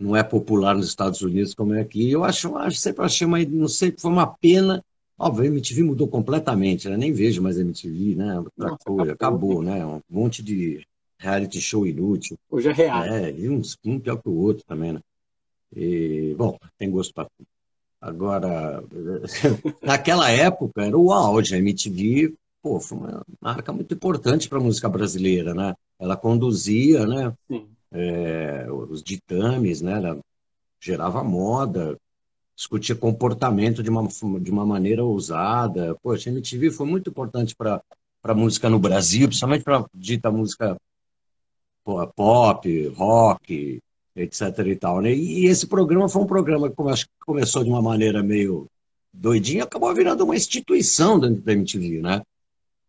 [0.01, 2.11] não é popular nos Estados Unidos como é aqui.
[2.11, 4.83] Eu acho, acho sempre achei uma, não sei, foi uma pena.
[5.19, 6.97] Óbvio, a MTV mudou completamente, né?
[6.97, 8.39] Nem vejo mais a MTV, né?
[8.39, 9.85] Outra Nossa, coisa, acabou, acabou, né?
[9.85, 10.85] Um monte de
[11.21, 12.39] reality show inútil.
[12.51, 13.05] Hoje é real.
[13.05, 15.01] É, e uns, um pior que o outro também, né?
[15.77, 17.47] E, bom, tem gosto para tudo.
[18.01, 18.83] Agora,
[19.83, 24.63] naquela época era o auge, a MTV, pô, foi uma marca muito importante para a
[24.63, 25.75] música brasileira, né?
[25.99, 27.33] Ela conduzia, né?
[27.93, 29.93] É, os ditames, né?
[29.93, 30.19] Ela
[30.81, 31.99] gerava moda,
[32.57, 34.09] discutia comportamento de uma,
[34.41, 35.95] de uma maneira ousada.
[36.03, 37.83] Poxa, a MTV foi muito importante para
[38.23, 40.77] a música no Brasil, principalmente para dita música
[41.85, 43.81] pop, rock,
[44.15, 44.59] etc.
[44.67, 45.01] e tal.
[45.01, 45.13] Né?
[45.13, 46.77] E esse programa foi um programa que
[47.25, 48.67] começou de uma maneira meio
[49.13, 52.23] doidinha, acabou virando uma instituição dentro da MTV, né?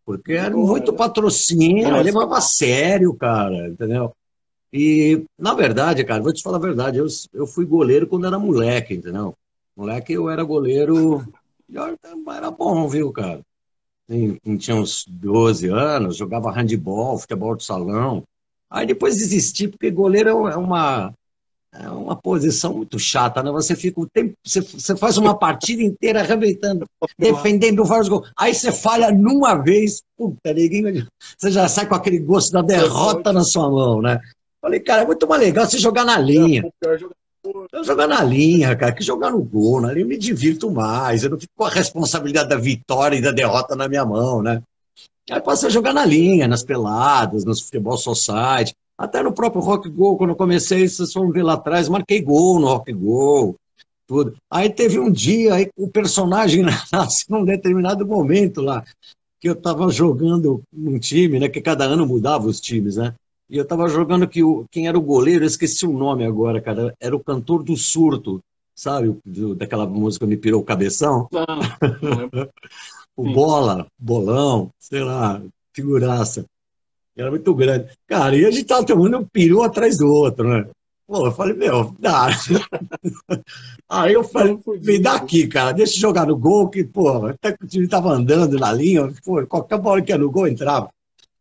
[0.05, 4.13] Porque era muito patrocínio, levava a sério, cara, entendeu?
[4.73, 8.39] E, na verdade, cara, vou te falar a verdade, eu, eu fui goleiro quando era
[8.39, 9.35] moleque, entendeu?
[9.75, 11.25] Moleque, eu era goleiro,
[12.35, 13.41] era bom, viu, cara?
[14.59, 18.23] Tinha uns 12 anos, jogava handball, futebol de salão,
[18.71, 21.13] Aí depois desisti, porque goleiro é uma,
[21.73, 23.51] é uma posição muito chata, né?
[23.51, 26.85] Você fica o tempo, você, você faz uma partida inteira arrebentando,
[27.19, 28.31] defendendo vários gols.
[28.37, 31.05] Aí você falha numa vez, puta, ninguém,
[31.37, 34.19] você já sai com aquele gosto da derrota na sua mão, né?
[34.61, 36.63] Falei, cara, é muito mais legal você jogar na linha.
[37.73, 41.23] Eu jogar na linha, cara, que jogar no gol, na linha eu me divirto mais.
[41.23, 44.61] Eu não fico com a responsabilidade da vitória e da derrota na minha mão, né?
[45.29, 49.89] Aí passei a jogar na linha, nas peladas, nos futebol society, até no próprio Rock
[49.89, 53.55] Go, quando eu comecei, vocês vão ver lá atrás, marquei gol no Rock Go,
[54.07, 54.35] tudo.
[54.49, 58.83] Aí teve um dia, aí o personagem nasce num determinado momento lá,
[59.39, 63.13] que eu estava jogando num time, né, que cada ano mudava os times, né,
[63.49, 66.61] e eu estava jogando que o, quem era o goleiro, eu esqueci o nome agora,
[66.61, 68.39] cara, era o cantor do surto,
[68.75, 71.27] sabe, do, daquela música Me Pirou o Cabeção?
[71.31, 72.49] Não, não
[73.15, 75.41] o bola, bolão, sei lá,
[75.73, 76.45] figuraça.
[77.15, 77.89] Era muito grande.
[78.07, 80.67] Cara, e a gente tava tomando um peru atrás do outro, né?
[81.05, 82.29] Pô, eu falei, meu, dá.
[83.89, 87.51] Aí eu falei, me dá aqui, cara, deixa eu jogar no gol, que, pô, até
[87.51, 90.89] que o time tava andando na linha, pô, qualquer bola que ia no gol entrava.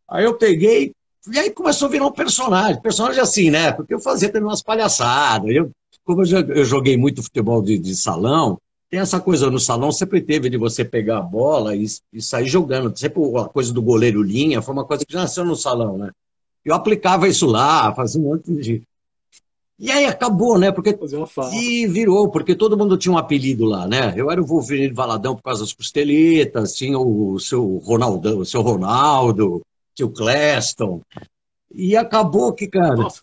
[0.09, 0.93] Aí eu peguei,
[1.31, 2.81] e aí começou a virar um personagem.
[2.81, 3.71] Personagem assim, né?
[3.71, 5.49] Porque eu fazia também umas palhaçadas.
[5.49, 5.71] Eu,
[6.03, 8.57] como eu joguei muito futebol de, de salão,
[8.91, 12.47] tem essa coisa no salão, sempre teve de você pegar a bola e, e, sair
[12.47, 12.95] jogando.
[12.97, 16.11] Sempre a coisa do goleiro linha foi uma coisa que já nasceu no salão, né?
[16.63, 18.83] Eu aplicava isso lá, fazia um monte de.
[19.79, 20.73] E aí acabou, né?
[20.73, 20.95] Porque
[21.53, 24.13] e virou, porque todo mundo tinha um apelido lá, né?
[24.15, 28.61] Eu era o Wolverine Valadão por causa das costeletas, tinha o seu Ronaldão, o seu
[28.61, 29.61] Ronaldo,
[29.95, 31.01] tinha o Cleston.
[31.73, 33.21] E acabou que, cara, Nossa,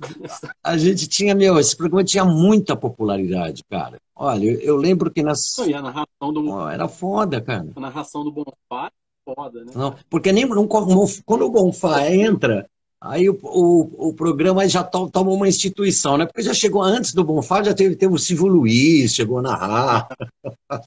[0.65, 3.99] a gente tinha, meu, esse programa tinha muita popularidade, cara.
[4.19, 5.57] Olha, eu lembro que nas.
[5.59, 6.51] E a narração do.
[6.51, 7.69] Oh, era foda, cara.
[7.77, 9.73] A narração do Bonfá é foda, né?
[9.75, 12.69] Não, porque nem quando o Bonfá entra,
[13.01, 16.27] Aí o, o, o programa já to, toma uma instituição, né?
[16.27, 20.09] Porque já chegou antes do Bonfá, já teve, teve o Silvio Luiz, chegou na narrar.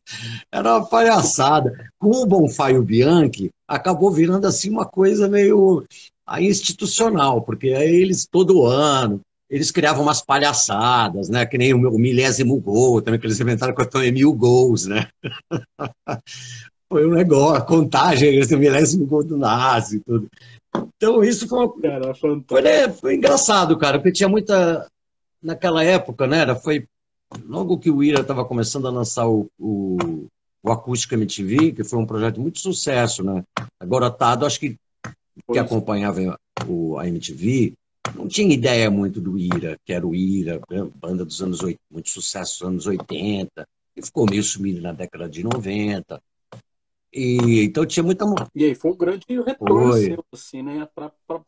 [0.52, 1.72] Era uma palhaçada.
[1.98, 5.86] Com o Bonfá e o Bianchi, acabou virando assim uma coisa meio
[6.28, 11.46] aí, institucional, porque aí eles todo ano eles criavam umas palhaçadas, né?
[11.46, 14.34] Que nem o, meu, o milésimo gol, também que eles inventaram que eu tenho mil
[14.34, 15.10] gols, né?
[16.90, 20.28] Foi um negócio, a contagem, esse milésimo gol do Nazi e tudo.
[20.96, 21.82] Então, isso foi, uma...
[21.82, 24.88] cara, foi, né, foi engraçado, cara, porque tinha muita.
[25.42, 26.40] Naquela época, né?
[26.40, 26.86] Era, foi
[27.46, 30.28] logo que o Ira estava começando a lançar o, o,
[30.62, 33.42] o Acústica MTV, que foi um projeto muito sucesso, né?
[33.80, 34.76] Agora, Tado, acho que,
[35.52, 36.38] que acompanhava
[36.68, 37.74] o, a MTV,
[38.16, 41.82] não tinha ideia muito do Ira, que era o Ira, né, banda dos anos 80,
[41.90, 46.22] muito sucesso dos anos 80, e ficou meio sumido na década de 90.
[47.14, 48.26] E, então tinha muita.
[48.56, 50.88] E aí foi um grande retorno seu, assim, né?
[50.96, 51.42] Pra, pra,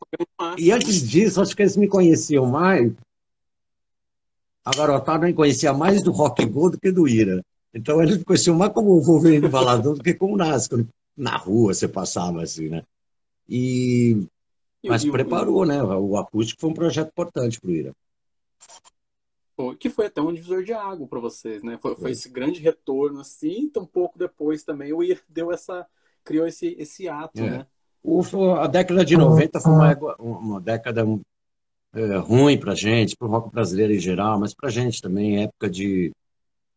[0.57, 2.91] e antes disso, acho que eles me conheciam mais.
[4.65, 7.41] A garotada me conhecia mais do Rock Go do que do Ira.
[7.73, 10.85] Então eles me conheciam mais como o Wolverine Baladão do que como Nasco.
[11.15, 12.83] Na rua você passava assim, né?
[13.47, 14.25] E.
[14.83, 15.67] Mas e, preparou, e...
[15.67, 15.81] né?
[15.83, 17.93] O acústico foi um projeto importante para o Ira
[19.79, 21.77] que foi até um divisor de água para vocês, né?
[21.79, 25.85] Foi, foi, esse grande retorno, assim, então um pouco depois também o IR deu essa,
[26.23, 27.49] criou esse, esse ato, é.
[27.49, 27.67] né?
[28.03, 28.21] O,
[28.55, 31.05] a década de 90 foi uma, uma década
[31.93, 35.69] é, ruim para gente, para o rock brasileiro em geral, mas para gente também, época
[35.69, 36.11] de...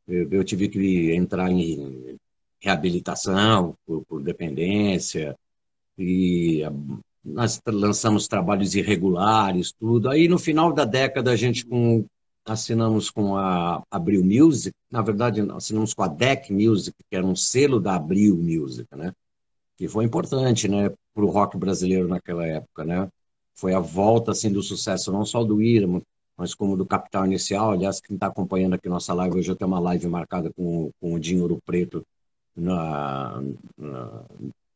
[0.06, 2.16] Eu, eu, tive que entrar em
[2.60, 5.36] reabilitação por, por dependência,
[5.98, 6.62] e
[7.26, 10.08] nós lançamos trabalhos irregulares, tudo.
[10.08, 12.04] Aí no final da década a gente com
[12.44, 17.34] assinamos com a Abril Music, na verdade assinamos com a Deck Music, que era um
[17.34, 19.12] selo da Abril Music, né?
[19.76, 23.08] Que foi importante, né, para o rock brasileiro naquela época, né?
[23.54, 26.00] Foi a volta assim do sucesso não só do Irma,
[26.36, 27.72] mas como do Capital Inicial.
[27.72, 31.14] Aliás, quem está acompanhando aqui nossa live hoje eu tenho uma live marcada com, com
[31.14, 32.06] o Dinho Ouro Preto
[32.54, 33.42] na,
[33.76, 34.22] na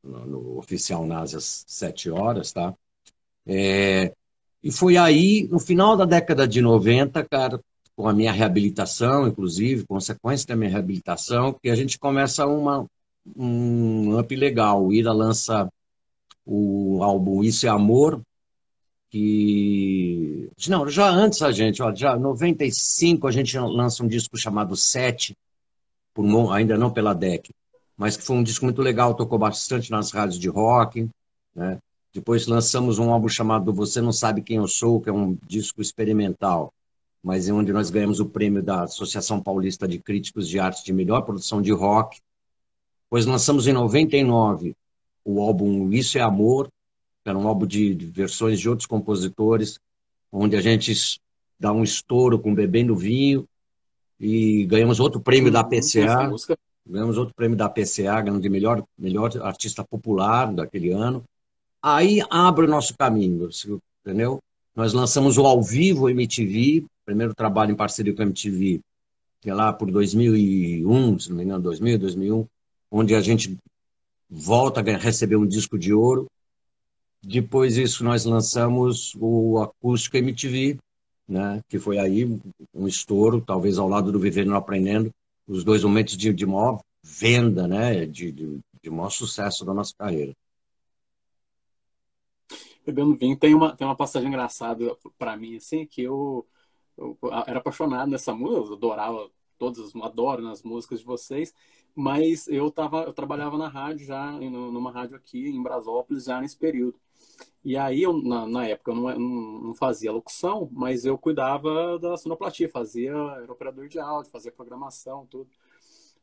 [0.03, 2.75] no, no oficial NASA às sete horas, tá?
[3.47, 4.13] É,
[4.63, 7.61] e foi aí, no final da década de 90, cara,
[7.97, 12.87] com a minha reabilitação, inclusive, consequência da minha reabilitação, que a gente começa uma,
[13.37, 14.85] um up legal.
[14.87, 15.69] O Ira lança
[16.45, 18.23] o álbum Isso é Amor,
[19.11, 20.51] que.
[20.69, 24.77] Não, já antes a gente, ó, já em 95 a gente lança um disco chamado
[24.77, 25.37] Sete,
[26.15, 27.51] por, ainda não pela DEC,
[28.01, 31.07] mas que foi um disco muito legal, tocou bastante nas rádios de rock,
[31.55, 31.79] né?
[32.15, 35.83] Depois lançamos um álbum chamado Você Não Sabe Quem Eu Sou, que é um disco
[35.83, 36.73] experimental,
[37.23, 40.95] mas é onde nós ganhamos o prêmio da Associação Paulista de Críticos de Arte de
[40.95, 42.19] Melhor Produção de Rock.
[43.05, 44.75] Depois lançamos em 99
[45.23, 46.69] o álbum Isso é Amor,
[47.23, 49.79] que era um álbum de, de versões de outros compositores,
[50.33, 51.21] onde a gente
[51.59, 53.47] dá um estouro com Bebendo Vinho
[54.19, 56.31] e ganhamos outro prêmio da PCA.
[56.91, 61.25] Ganhamos outro prêmio da PCA, ganhando de melhor, melhor artista popular daquele ano
[61.83, 63.49] aí abre o nosso caminho,
[64.05, 64.39] entendeu?
[64.75, 68.81] Nós lançamos o Ao Vivo MTV, primeiro trabalho em parceria com a MTV,
[69.41, 72.47] que é lá por 2001, se não me engano, 2000, 2001,
[72.91, 73.57] onde a gente
[74.29, 76.27] volta a receber um disco de ouro.
[77.23, 80.79] Depois disso, nós lançamos o Acústico MTV,
[81.29, 82.39] né, que foi aí
[82.75, 85.11] um estouro, talvez ao lado do Vivendo Aprendendo,
[85.51, 89.95] os dois momentos de, de maior venda, né, de, de, de maior sucesso da nossa
[89.97, 90.35] carreira
[92.85, 93.37] bebendo vinho.
[93.37, 96.47] Tem uma, tem uma passagem engraçada para mim, assim, que eu,
[96.97, 101.55] eu, era apaixonado nessa música, eu adorava todas adoro nas músicas de vocês,
[101.95, 106.57] mas eu tava, eu trabalhava na rádio já, numa rádio aqui em Brasópolis já nesse
[106.57, 106.99] período.
[107.65, 112.17] E aí, eu, na, na época, eu não, não, fazia locução, mas eu cuidava da
[112.17, 115.49] sonoplastia, fazia, era operador de áudio, fazia programação, tudo.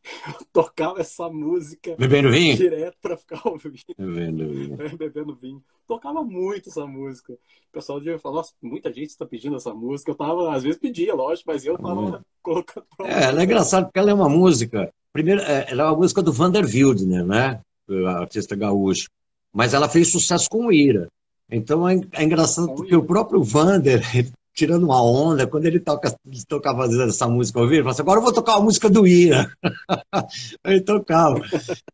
[0.28, 3.76] Eu tocava essa música bebendo vinho direto para ficar ouvindo.
[3.98, 4.78] Bebendo vinho.
[4.82, 5.64] É, bebendo vinho.
[5.88, 7.34] Tocava muito essa música.
[7.34, 10.12] O pessoal devia falar, nossa, muita gente está pedindo essa música.
[10.12, 12.86] Eu tava, às vezes pedia, lógico, mas eu tava colocando.
[13.02, 14.92] É, ela é engraçado porque ela é uma música.
[15.12, 17.62] Primeiro, é, ela é uma música do Vander Wildner, né?
[17.88, 19.10] O artista gaúcho.
[19.54, 21.08] Mas ela fez sucesso com o Ira.
[21.50, 24.02] Então é, é engraçado porque o próprio Vander,
[24.54, 28.02] tirando uma onda, quando ele toca, ele tocava essa música ao vivo, ele fala assim,
[28.02, 29.52] agora eu vou tocar a música do Ira.
[30.66, 31.42] ele tocava.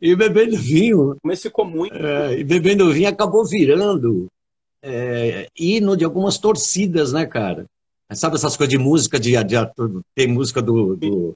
[0.02, 1.16] E bebendo vinho.
[1.24, 1.96] Mas ficou muito.
[1.96, 4.28] É, e bebendo vinho acabou virando
[4.82, 7.66] é, hino de algumas torcidas, né, cara?
[8.12, 11.36] Sabe essas coisas de música, de, de, de tem música do, do,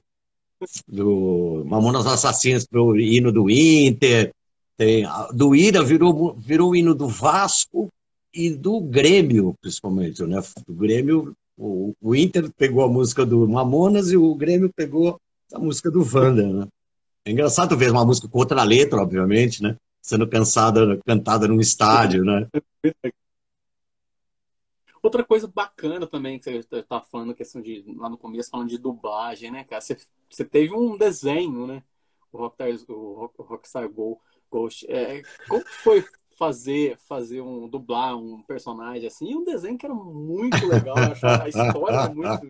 [0.86, 4.32] do Mamonas Assassinas pro hino do Inter,
[4.78, 7.88] tem, do Ira virou, virou o hino do Vasco
[8.32, 10.40] e do Grêmio, principalmente, né?
[10.64, 15.20] Do Grêmio, o, o Inter pegou a música do Mamonas e o Grêmio pegou
[15.52, 16.68] a música do Wander, né?
[17.24, 19.76] É engraçado ver uma música com outra letra, obviamente, né?
[20.00, 22.46] Sendo cansada, cantada num estádio, né?
[25.02, 28.78] Outra coisa bacana também que você está falando, questão de lá no começo, falando de
[28.78, 29.80] dublagem, né, cara?
[29.80, 29.98] Você,
[30.30, 31.82] você teve um desenho, né?
[32.30, 33.88] O Rockstar, o Rockstar
[34.50, 34.86] Ghost.
[34.88, 36.04] É, como foi
[36.38, 41.48] fazer fazer um dublar um personagem assim, e um desenho que era muito legal, a
[41.48, 42.46] história muito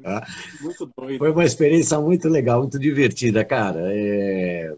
[0.60, 1.18] muito doida.
[1.18, 3.80] Foi uma experiência muito legal, muito divertida, cara.
[3.86, 4.74] É...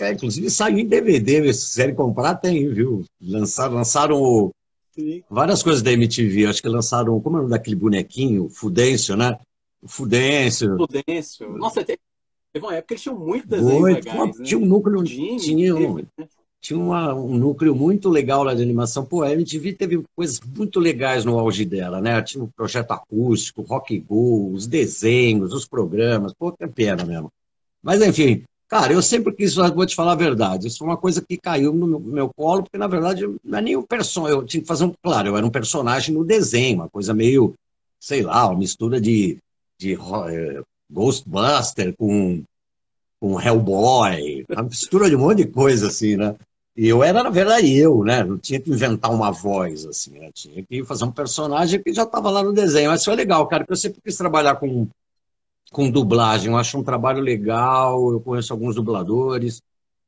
[0.00, 3.04] É, inclusive saiu em DVD, se quiserem comprar, tem, viu?
[3.20, 4.50] Lançaram, lançaram
[4.92, 5.22] Sim.
[5.28, 8.48] várias coisas da MTV, acho que lançaram, como é o nome daquele bonequinho?
[8.48, 9.38] Fudêncio, né?
[9.84, 10.76] Fudêncio.
[10.76, 11.50] Fudêncio.
[11.58, 11.98] Nossa, teve
[12.56, 14.44] uma época que eles tinham muito legais, né?
[14.44, 16.04] Tinha um núcleo, Jimmy, tinha um, né?
[16.60, 19.04] Tinha uma, um núcleo muito legal lá de animação.
[19.04, 22.20] Pô, a MTV teve coisas muito legais no auge dela, né?
[22.22, 26.34] Tinha o um projeto acústico, Rock Go, os desenhos, os programas.
[26.34, 27.32] Pô, que pena mesmo.
[27.82, 31.24] Mas, enfim, cara, eu sempre quis, vou te falar a verdade, isso foi uma coisa
[31.26, 34.36] que caiu no meu, meu colo, porque, na verdade, não é nem o personagem.
[34.38, 34.92] Eu tinha que fazer um.
[35.02, 37.54] Claro, eu era um personagem no desenho, uma coisa meio,
[37.98, 39.38] sei lá, uma mistura de,
[39.78, 42.42] de uh, Ghostbuster com
[43.20, 46.34] com Hellboy, uma mistura de um monte de coisa, assim, né?
[46.76, 48.22] Eu era, na verdade, eu, né?
[48.22, 50.30] Não tinha que inventar uma voz, assim, né?
[50.32, 52.90] Tinha que fazer um personagem que já estava lá no desenho.
[52.90, 54.88] Mas foi legal, cara, porque eu sempre quis trabalhar com,
[55.72, 56.50] com dublagem.
[56.50, 59.60] Eu acho um trabalho legal, eu conheço alguns dubladores,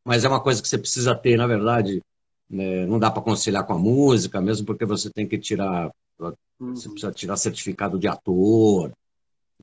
[0.04, 2.00] mas é uma coisa que você precisa ter, na verdade.
[2.48, 2.86] Né?
[2.86, 5.90] Não dá para conciliar com a música, mesmo porque você tem que tirar.
[6.18, 6.92] Você uhum.
[6.92, 8.92] precisa tirar certificado de ator,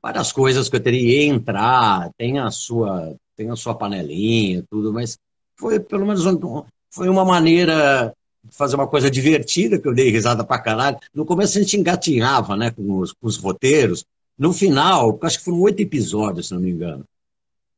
[0.02, 4.92] várias coisas que eu teria que entrar, tem a sua, tem a sua panelinha, tudo,
[4.92, 5.18] mas
[5.56, 10.10] foi pelo menos um, foi uma maneira de fazer uma coisa divertida, que eu dei
[10.10, 10.98] risada pra caralho.
[11.14, 14.04] No começo a gente engatinhava né, com os, com os roteiros.
[14.38, 17.04] No final, acho que foram oito episódios, se não me engano.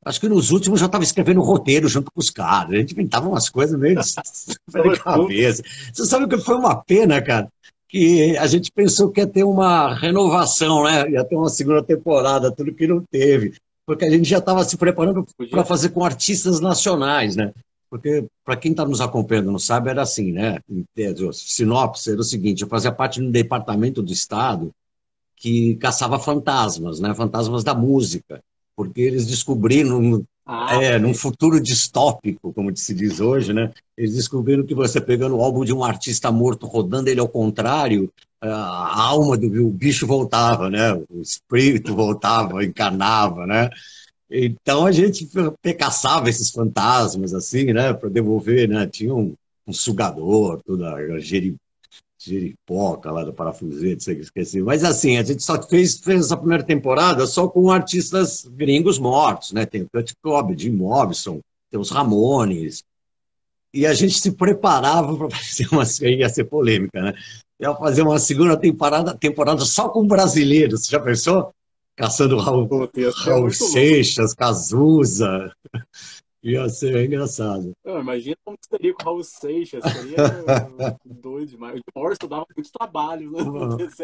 [0.05, 2.72] Acho que nos últimos já estava escrevendo roteiro junto com os caras.
[2.72, 5.62] A gente inventava umas coisas meio de cabeça.
[5.92, 7.48] Você sabe que foi uma pena, cara?
[7.88, 11.11] Que a gente pensou que ia ter uma renovação, né?
[11.11, 13.55] Ia ter uma segunda temporada, tudo que não teve.
[13.87, 17.53] Porque a gente já estava se preparando para fazer com artistas nacionais, né?
[17.93, 20.59] Porque, para quem está nos acompanhando não sabe, era assim, né?
[21.35, 24.73] Sinopse era o seguinte: eu fazia parte de um departamento do Estado
[25.37, 27.13] que caçava fantasmas, né?
[27.15, 28.43] Fantasmas da música.
[28.75, 33.71] Porque eles descobriram, ah, é, num futuro distópico, como se diz hoje, né?
[33.95, 38.11] Eles descobriram que você pegando o álbum de um artista morto, rodando ele ao contrário,
[38.41, 40.95] a alma do o bicho voltava, né?
[41.11, 43.69] O espírito voltava, encarnava, né?
[44.33, 45.29] Então a gente
[45.79, 48.87] caçava esses fantasmas assim, né, para devolver, né?
[48.87, 49.35] Tinha um,
[49.66, 51.55] um sugador, toda a geri,
[52.18, 54.62] geripoca lá do parafusete, sei que esqueci.
[54.62, 59.53] Mas assim, a gente só fez, fez essa primeira temporada só com artistas gringos mortos,
[59.53, 59.66] né?
[59.66, 61.40] Tem o Kurt Cobain, Jim Morrison,
[61.71, 62.83] tem os Ramones.
[63.75, 67.14] E a gente se preparava para fazer uma ia ser polêmica, né?
[67.61, 70.87] Ia fazer uma segunda temporada, temporada só com brasileiros.
[70.87, 71.52] Já pensou?
[71.97, 72.69] Caçando Raul,
[73.25, 75.53] Raul Seixas, Cazuza.
[76.45, 77.71] Ia ser engraçado.
[77.87, 80.17] imagina como seria com o Raul Seixas, seria
[81.07, 81.79] doido demais.
[81.95, 83.45] O Morrison dava muito trabalho, né?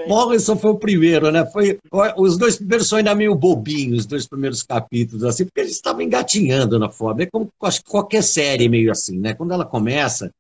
[0.06, 1.44] Morrison foi o primeiro, né?
[1.46, 1.80] Foi,
[2.16, 6.00] os dois primeiros são ainda meio bobinhos, os dois primeiros capítulos, assim, porque eles estavam
[6.00, 7.24] engatinhando na forma.
[7.24, 9.34] É como acho que qualquer série meio assim, né?
[9.34, 10.30] Quando ela começa,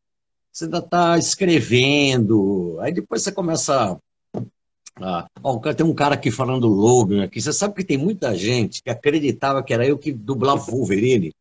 [0.52, 3.98] você ainda está escrevendo, aí depois você começa
[5.00, 7.40] Ah, ó, tem um cara aqui falando Logan aqui.
[7.40, 11.32] Você sabe que tem muita gente que acreditava que era eu que dublava Wolverine.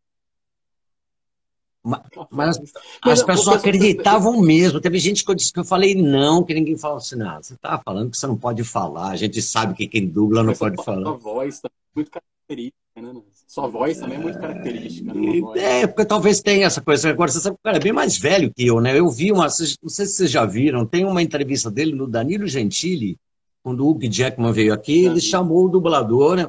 [1.83, 2.59] Mas, mas,
[3.01, 4.81] as pessoas acreditavam mesmo.
[4.81, 7.55] Teve gente que eu disse que eu falei não, que ninguém falou assim, não, você
[7.55, 9.11] tá falando que você não pode falar.
[9.11, 11.03] A gente sabe que quem dubla não pode falar.
[11.03, 13.21] Sua voz tá muito característica, né?
[13.47, 15.13] Sua voz também é muito característica.
[15.13, 15.41] Né?
[15.55, 17.09] É, porque talvez tenha essa coisa.
[17.09, 18.99] Agora, você sabe que o cara é bem mais velho que eu, né?
[18.99, 22.45] Eu vi uma, não sei se vocês já viram, tem uma entrevista dele no Danilo
[22.45, 23.17] Gentili,
[23.63, 26.47] quando o Hugh Jackman veio aqui, ele chamou o dublador, né?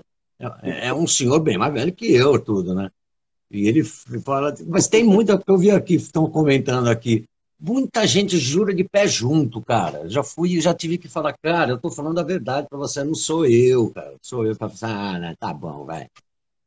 [0.62, 2.90] É, é um senhor bem mais velho que eu, tudo, né?
[3.50, 7.24] E ele fala, mas tem muita, que eu vi aqui, estão comentando aqui,
[7.58, 10.08] muita gente jura de pé junto, cara.
[10.08, 13.14] Já fui, já tive que falar, cara, eu tô falando a verdade para você, não
[13.14, 14.14] sou eu, cara.
[14.22, 16.08] Sou eu para falar, ah, né, tá bom, vai.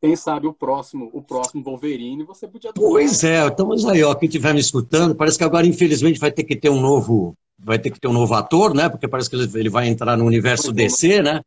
[0.01, 4.27] Quem sabe o próximo, o próximo Wolverine, você podia Pois é, estamos aí, ó, quem
[4.27, 7.91] estiver me escutando, parece que agora infelizmente vai ter que ter um novo, vai ter
[7.91, 8.89] que ter um novo ator, né?
[8.89, 11.41] Porque parece que ele vai entrar no universo DC, né?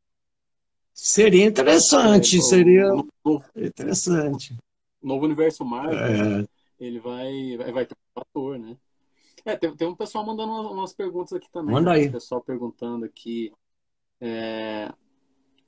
[0.92, 2.92] Seria interessante, é, seria
[3.57, 4.57] interessante
[5.05, 6.46] novo universo Marvel, é.
[6.80, 8.76] ele vai, vai, ter um ator, né?
[9.44, 11.74] É, tem, tem um pessoal mandando umas, umas perguntas aqui também.
[11.74, 11.96] Manda né?
[11.96, 12.09] aí.
[12.09, 13.52] O pessoal perguntando aqui.
[14.18, 14.90] É...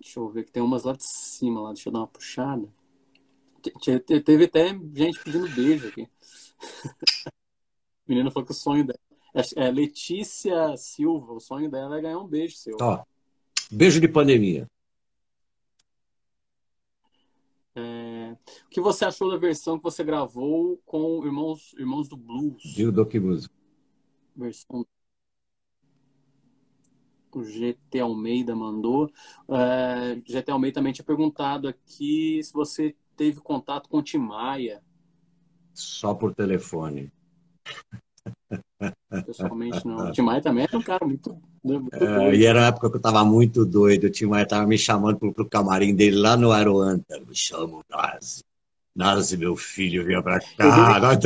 [0.00, 1.72] Deixa eu ver que tem umas lá de cima, lá.
[1.72, 2.66] Deixa eu dar uma puxada.
[3.80, 6.08] Te, te, teve até gente pedindo beijo aqui.
[8.06, 8.98] Menina falou que o sonho dela.
[9.34, 12.76] É, é Letícia Silva, o sonho dela é ganhar um beijo seu.
[12.80, 13.02] Ó,
[13.70, 14.66] beijo de pandemia.
[17.74, 18.36] É...
[18.64, 22.62] O que você achou da versão que você gravou com Irmãos, Irmãos do Blues?
[22.62, 23.54] Gil Doc Music.
[24.34, 24.86] Versão
[27.36, 29.12] o GT Almeida mandou.
[29.48, 34.82] É, GT Almeida também tinha perguntado aqui se você teve contato com o Tim Maia.
[35.74, 37.10] Só por telefone.
[39.26, 40.08] Pessoalmente, não.
[40.08, 41.30] O Tim Maia também era um cara muito.
[41.64, 44.04] Né, muito é, e era a época que eu estava muito doido.
[44.04, 47.18] O Tim Maia estava me chamando para o camarim dele lá no Aeroanta.
[47.20, 48.44] Me chamo Nazi.
[48.94, 50.98] Nazi, meu filho, vinha para cá.
[51.00, 51.18] Nós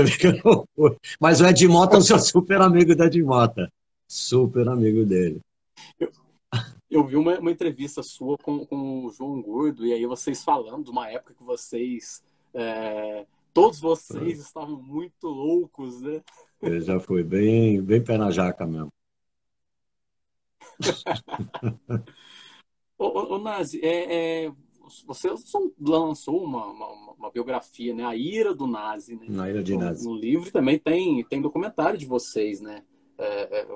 [1.21, 3.71] Mas o Ed Mota, eu sou super amigo do Ed Mota.
[4.09, 5.41] Super amigo dele.
[5.99, 6.11] Eu,
[6.91, 10.85] eu vi uma, uma, entrevista sua com, com o João Gordo, e aí vocês falando
[10.85, 12.23] de uma época que vocês.
[12.53, 13.25] É,
[13.55, 14.43] todos vocês é.
[14.43, 16.21] estavam muito loucos, né?
[16.61, 18.93] Eu já fui bem, bem pé na jaca mesmo.
[22.99, 24.53] ô, ô, ô, Nazi, é, é,
[25.07, 25.29] você
[25.79, 28.05] lançou uma, uma, uma, biografia, né?
[28.05, 29.27] A Ira do Nazi, né?
[29.29, 30.05] Na Ira de Nazi.
[30.05, 32.83] No, no livro também tem, tem documentário de vocês, né?
[33.21, 33.67] É, é,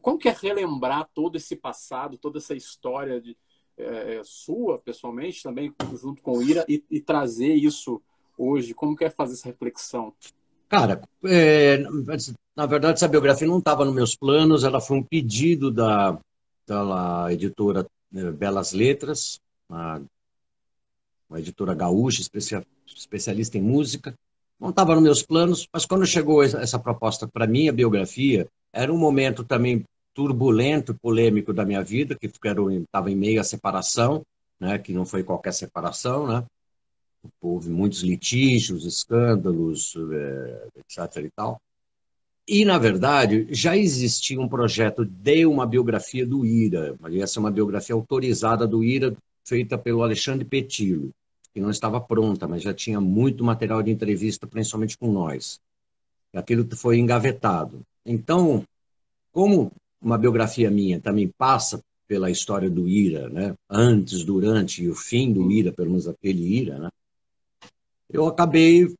[0.00, 3.36] como que é relembrar todo esse passado, toda essa história de,
[3.76, 8.00] é, sua, pessoalmente, também junto com o Ira, e, e trazer isso
[8.36, 8.72] hoje?
[8.72, 10.14] Como que é fazer essa reflexão?
[10.70, 11.78] Cara, é,
[12.56, 16.18] na verdade, essa biografia não estava nos meus planos, ela foi um pedido da,
[16.66, 19.38] da editora é, Belas Letras,
[19.68, 22.22] uma editora gaúcha,
[22.86, 24.14] especialista em música.
[24.58, 28.92] Não estava nos meus planos, mas quando chegou essa proposta para mim, a biografia, era
[28.92, 29.84] um momento também
[30.14, 34.22] turbulento, polêmico da minha vida, que estava em meio à separação,
[34.58, 36.44] né, que não foi qualquer separação, né?
[37.40, 41.24] houve muitos litígios, escândalos, é, etc.
[41.24, 41.60] e tal.
[42.48, 47.50] E, na verdade, já existia um projeto de uma biografia do IRA, essa é uma
[47.50, 51.10] biografia autorizada do IRA, feita pelo Alexandre Petilo,
[51.56, 55.58] que não estava pronta, mas já tinha muito material de entrevista, principalmente com nós.
[56.34, 57.80] Aquilo foi engavetado.
[58.04, 58.62] Então,
[59.32, 63.54] como uma biografia minha também passa pela história do IRA, né?
[63.70, 66.88] antes, durante e o fim do IRA, pelo menos aquele IRA, né?
[68.10, 68.94] eu acabei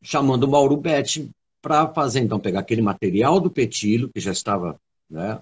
[0.00, 1.28] chamando o Mauro Betti
[1.60, 4.80] para fazer, então, pegar aquele material do Petilo, que já estava,
[5.10, 5.40] né,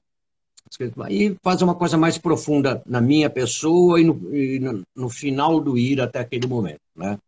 [1.09, 5.61] e fazer uma coisa mais profunda na minha pessoa e no, e no, no final
[5.61, 7.19] do ir até aquele momento, né?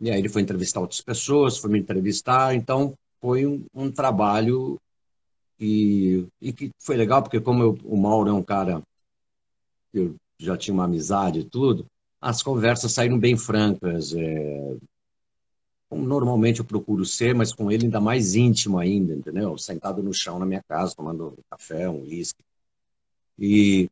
[0.00, 4.78] E aí ele foi entrevistar outras pessoas, foi me entrevistar, então foi um, um trabalho
[5.58, 8.80] e, e, que foi legal, porque como eu, o Mauro é um cara
[9.90, 11.84] que eu já tinha uma amizade e tudo,
[12.20, 14.76] as conversas saíram bem francas, é,
[15.88, 19.56] como normalmente eu procuro ser, mas com ele ainda mais íntimo ainda, entendeu?
[19.56, 22.42] Sentado no chão na minha casa, tomando café, um uísque.
[23.38, 23.88] E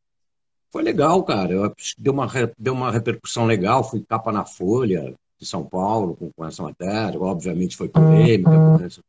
[0.71, 1.53] foi legal, cara.
[1.53, 2.27] Eu, deu, uma,
[2.59, 7.21] deu uma repercussão legal, fui capa na Folha de São Paulo com, com essa matéria.
[7.21, 9.01] Obviamente foi polêmica, porque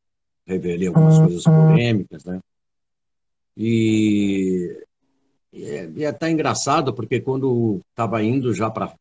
[0.45, 2.39] revelei algumas coisas polêmicas, né?
[3.55, 4.85] E,
[5.51, 8.93] e, é, e é até engraçado, porque quando estava indo já para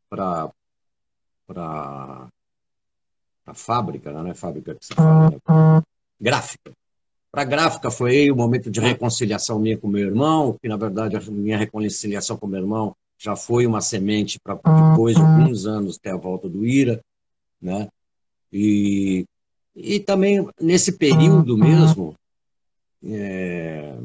[3.46, 5.82] a fábrica, não é fábrica que se fala, né?
[6.18, 6.72] gráfica,
[7.30, 11.16] Para a gráfica foi o momento de reconciliação minha com meu irmão, que na verdade
[11.16, 15.98] a minha reconciliação com meu irmão já foi uma semente para depois de alguns anos
[15.98, 17.00] ter a volta do Ira,
[17.60, 17.88] né?
[18.52, 19.24] E,
[19.74, 22.14] e também nesse período mesmo
[23.04, 23.96] é,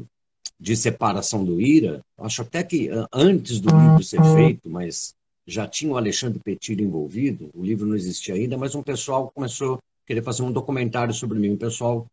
[0.58, 5.14] de separação do Ira, acho até que antes do livro ser feito, mas
[5.46, 9.78] já tinha o Alexandre Petir envolvido, o livro não existia ainda, mas um pessoal começou
[10.06, 12.06] querer fazer um documentário sobre mim, um pessoal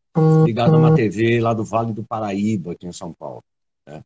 [0.45, 3.43] ligado a uma TV lá do Vale do Paraíba, aqui em São Paulo.
[3.85, 4.03] Né?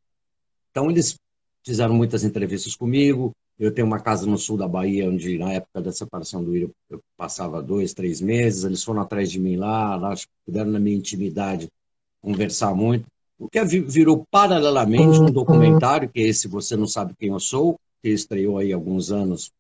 [0.72, 1.16] Então eles
[1.64, 5.82] fizeram muitas entrevistas comigo, eu tenho uma casa no sul da Bahia, onde na época
[5.82, 9.96] da separação do Ira eu passava dois, três meses, eles foram atrás de mim lá,
[9.96, 10.14] lá
[10.46, 11.70] puderam na minha intimidade
[12.22, 13.06] conversar muito,
[13.38, 17.78] o que virou paralelamente um documentário, que é esse Você Não Sabe Quem Eu Sou,
[18.02, 19.52] que estreou aí há alguns anos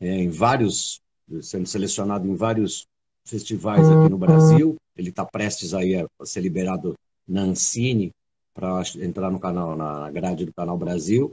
[0.00, 1.00] é, em vários,
[1.40, 2.86] sendo selecionado em vários
[3.24, 4.76] festivais aqui no Brasil.
[4.96, 6.94] Ele está prestes aí a ser liberado
[7.26, 8.12] na Ancine
[8.54, 11.32] para entrar no canal, na grade do Canal Brasil.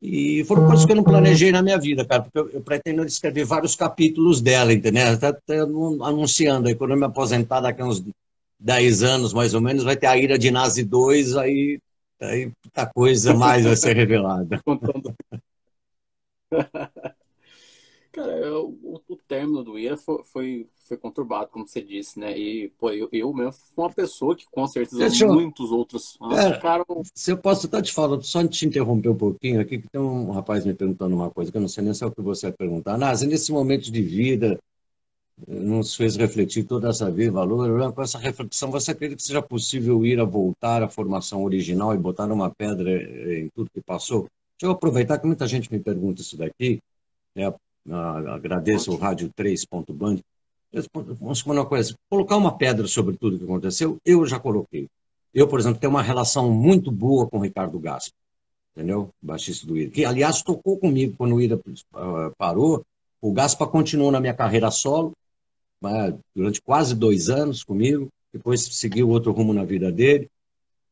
[0.00, 3.04] E foram coisas que eu não planejei na minha vida, cara, porque eu, eu pretendo
[3.04, 5.08] escrever vários capítulos dela, entendeu?
[5.08, 8.02] Até, até anunciando aí, quando eu me aposentar daqui a uns
[8.58, 11.78] 10 anos, mais ou menos, vai ter a Ira de Nazi 2, aí
[12.20, 14.60] Aí muita coisa mais vai ser revelada.
[18.12, 22.36] Cara, eu, o, o término do Ira foi, foi, foi, conturbado, como você disse, né?
[22.36, 25.76] E, pô, eu, eu mesmo fui uma pessoa que, com certeza, Deixa muitos eu...
[25.76, 26.84] outros fãs é, ficaram...
[27.14, 30.32] Se eu posso estar te falando, só te interromper um pouquinho aqui, que tem um
[30.32, 32.48] rapaz me perguntando uma coisa que eu não sei nem se é o que você
[32.48, 32.98] vai perguntar.
[32.98, 34.58] Nasa, nesse momento de vida,
[35.46, 40.04] nos fez refletir toda essa vida, valor, com essa reflexão, você acredita que seja possível
[40.04, 42.90] ir a voltar à formação original e botar uma pedra
[43.38, 44.22] em tudo que passou?
[44.58, 46.82] Deixa eu aproveitar que muita gente me pergunta isso daqui,
[47.34, 47.52] é,
[48.32, 50.20] agradeço o Rádio 3.band,
[51.20, 54.88] vamos comer uma coisa, colocar uma pedra sobre tudo que aconteceu, eu já coloquei.
[55.32, 58.14] Eu, por exemplo, tenho uma relação muito boa com o Ricardo Gaspa,
[58.74, 59.10] entendeu?
[59.22, 62.84] Baixista do Ira, que, aliás, tocou comigo quando o Ira uh, parou,
[63.20, 65.12] o Gaspa continuou na minha carreira solo,
[65.80, 70.28] né, durante quase dois anos comigo, depois seguiu outro rumo na vida dele.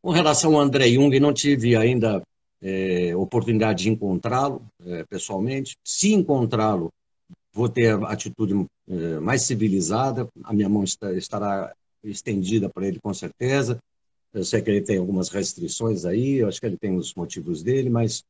[0.00, 2.22] Com relação ao André Jung, não tive ainda
[2.62, 5.76] é, oportunidade de encontrá-lo é, pessoalmente.
[5.84, 6.92] Se encontrá-lo,
[7.52, 12.98] vou ter a atitude é, mais civilizada, a minha mão está, estará estendida para ele
[13.00, 13.78] com certeza.
[14.32, 17.62] Eu sei que ele tem algumas restrições aí, eu acho que ele tem os motivos
[17.62, 18.22] dele, mas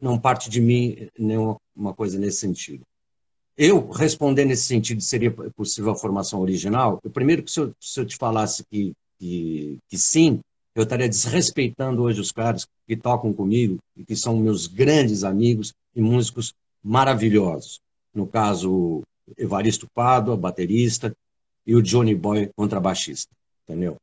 [0.00, 1.58] não parte de mim nenhuma
[1.96, 2.84] coisa nesse sentido.
[3.56, 7.00] Eu responder nesse sentido seria possível a formação original?
[7.02, 10.40] O primeiro se eu, se eu te falasse que, que, que, sim,
[10.76, 15.72] eu estaria desrespeitando hoje os caras que tocam comigo e que são meus grandes amigos
[15.94, 16.52] e músicos
[16.84, 17.80] maravilhosos.
[18.14, 19.02] No caso,
[19.38, 21.16] Evaristo Pádua, baterista,
[21.66, 23.32] e o Johnny Boy, contrabaixista,
[23.64, 23.96] entendeu?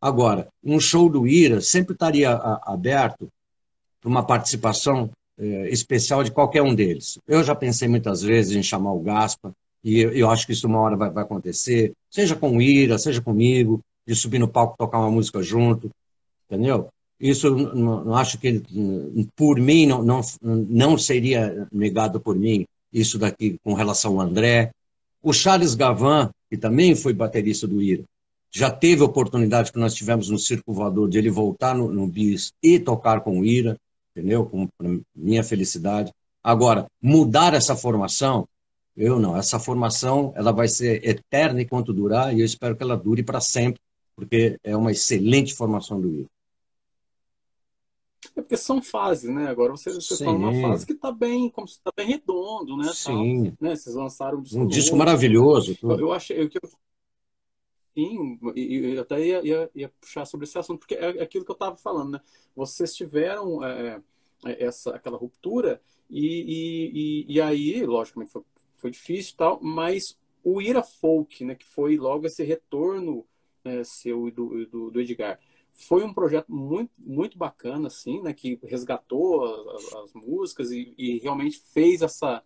[0.00, 3.28] Agora, um show do Ira sempre estaria aberto
[4.00, 7.18] para uma participação é, especial de qualquer um deles.
[7.26, 9.52] Eu já pensei muitas vezes em chamar o Gaspa,
[9.82, 12.98] e eu, eu acho que isso uma hora vai, vai, acontecer, seja com o Ira,
[12.98, 15.90] seja comigo, de subir no palco tocar uma música junto,
[16.52, 16.88] entendeu?
[17.18, 18.62] Isso não, acho que
[19.36, 24.72] por mim não, não, não seria negado por mim isso daqui com relação ao André.
[25.22, 28.02] O Charles Gavan, que também foi baterista do Ira,
[28.50, 32.52] já teve oportunidade que nós tivemos no Circo Voador de ele voltar no, no bis
[32.62, 33.78] e tocar com o Ira
[34.14, 34.46] entendeu?
[34.46, 34.68] Com
[35.14, 36.12] minha felicidade.
[36.42, 38.46] Agora, mudar essa formação,
[38.96, 39.36] eu não.
[39.36, 43.40] Essa formação ela vai ser eterna enquanto durar e eu espero que ela dure para
[43.40, 43.80] sempre,
[44.14, 46.26] porque é uma excelente formação do Will.
[48.34, 49.48] É porque são fases, né?
[49.48, 52.90] Agora você, você está numa fase que está bem, como está bem redondo, né?
[52.94, 53.44] Sim.
[53.44, 53.76] Tal, né?
[53.76, 55.76] Vocês lançaram um disco, um disco maravilhoso.
[55.76, 56.00] Tudo.
[56.00, 56.48] Eu achei, eu,
[57.94, 61.50] Sim, e eu até ia, ia, ia, puxar sobre esse assunto, porque é aquilo que
[61.50, 62.20] eu estava falando, né?
[62.56, 64.00] Vocês tiveram é,
[64.46, 68.42] é, essa, aquela ruptura, e, e, e aí, logicamente, foi,
[68.78, 73.26] foi difícil e tal, mas o Ira Folk, né, que foi logo esse retorno
[73.64, 75.38] né, seu e do, do, do, Edgar,
[75.74, 79.44] foi um projeto muito, muito bacana, assim, né, que resgatou
[79.74, 82.42] as, as músicas e, e realmente fez essa,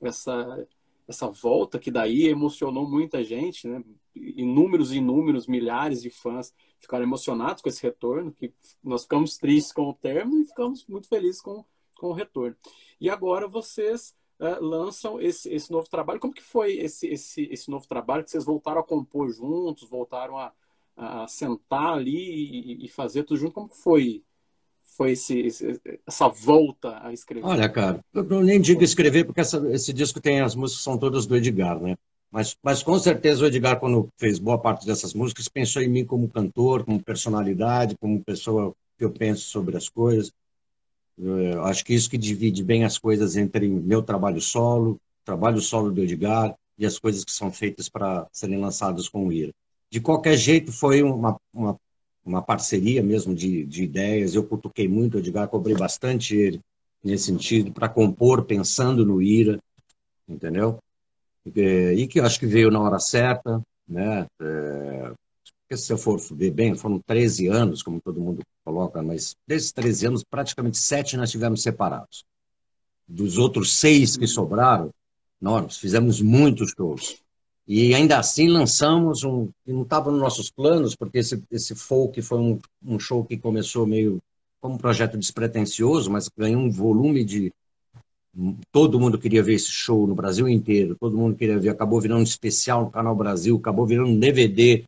[0.00, 0.66] essa
[1.08, 3.82] essa volta que daí emocionou muita gente, né?
[4.14, 8.52] Inúmeros e inúmeros, milhares de fãs ficaram emocionados com esse retorno, que
[8.84, 11.64] nós ficamos tristes com o término e ficamos muito felizes com,
[11.96, 12.54] com o retorno.
[13.00, 16.20] E agora vocês uh, lançam esse, esse novo trabalho.
[16.20, 20.36] Como que foi esse, esse, esse novo trabalho que vocês voltaram a compor juntos, voltaram
[20.36, 20.52] a,
[20.98, 23.52] a sentar ali e, fazer tudo junto?
[23.52, 24.22] Como foi
[24.82, 25.46] foi esse,
[26.04, 27.46] essa volta a escrever?
[27.46, 31.24] Olha, cara, eu nem digo escrever, porque essa, esse disco tem as músicas são todas
[31.24, 31.96] do Edgar, né?
[32.32, 36.04] Mas, mas com certeza o Edgar, quando fez boa parte dessas músicas, pensou em mim
[36.04, 40.32] como cantor, como personalidade, como pessoa que eu penso sobre as coisas.
[41.16, 45.92] Eu acho que isso que divide bem as coisas entre meu trabalho solo, trabalho solo
[45.92, 49.52] do Edgar e as coisas que são feitas para serem lançadas com o Ira.
[49.90, 51.78] De qualquer jeito, foi uma, uma,
[52.24, 54.34] uma parceria mesmo de, de ideias.
[54.34, 56.60] Eu cutuquei muito Edgar, cobrei bastante ele
[57.02, 59.58] nesse sentido, para compor pensando no Ira,
[60.28, 60.78] entendeu?
[61.46, 64.26] E que eu acho que veio na hora certa, né?
[64.40, 65.12] É,
[65.76, 70.06] se eu for ver bem, foram 13 anos, como todo mundo coloca, mas desses 13
[70.06, 72.24] anos, praticamente sete nós tivemos separados.
[73.06, 74.90] Dos outros seis que sobraram,
[75.40, 77.22] nós fizemos muitos shows.
[77.68, 82.38] E ainda assim lançamos um não estava nos nossos planos, porque esse, esse folk foi
[82.38, 84.18] um, um show que começou meio
[84.58, 87.52] como um projeto despretensioso, mas ganhou um volume de.
[88.72, 91.68] Todo mundo queria ver esse show no Brasil inteiro, todo mundo queria ver.
[91.68, 94.84] Acabou virando um especial no Canal Brasil, acabou virando um DVD,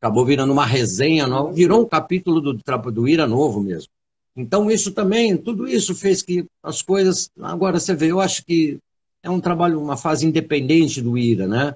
[0.00, 2.54] acabou virando uma resenha nova, virou um capítulo do,
[2.90, 3.88] do Ira novo mesmo.
[4.34, 7.30] Então, isso também, tudo isso fez que as coisas.
[7.40, 8.78] Agora você vê, eu acho que
[9.22, 11.74] é um trabalho, uma fase independente do Ira, né?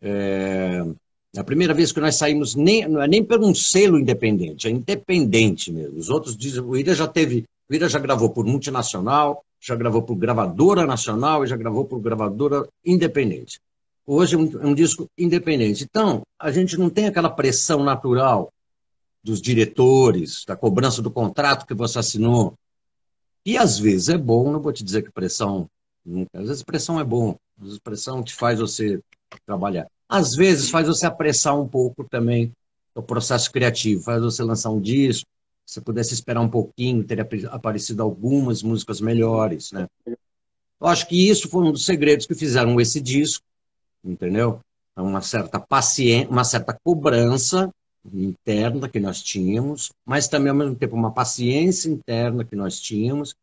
[0.00, 0.84] É,
[1.36, 4.70] a primeira vez que nós saímos, nem, não é nem por um selo independente, é
[4.70, 5.98] independente mesmo.
[5.98, 10.02] Os outros dizem, o Ira já teve, o Ira já gravou por multinacional, já gravou
[10.02, 13.60] por gravadora nacional e já gravou por gravadora independente.
[14.06, 15.84] Hoje é um, é um disco independente.
[15.84, 18.50] Então, a gente não tem aquela pressão natural
[19.22, 22.54] dos diretores, da cobrança do contrato que você assinou.
[23.44, 25.68] E às vezes é bom, não vou te dizer que pressão,
[26.32, 29.00] às vezes pressão é bom, às vezes pressão te faz você
[29.46, 29.86] trabalhar.
[30.08, 32.52] Às vezes faz você apressar um pouco também
[32.94, 35.26] o processo criativo, faz você lançar um disco,
[35.64, 39.86] se pudesse esperar um pouquinho, teria aparecido algumas músicas melhores, né?
[40.80, 43.44] Eu acho que isso foi um dos segredos que fizeram esse disco,
[44.02, 44.60] entendeu?
[44.96, 47.70] É uma certa paciência, uma certa cobrança
[48.12, 53.34] interna que nós tínhamos, mas também ao mesmo tempo uma paciência interna que nós tínhamos,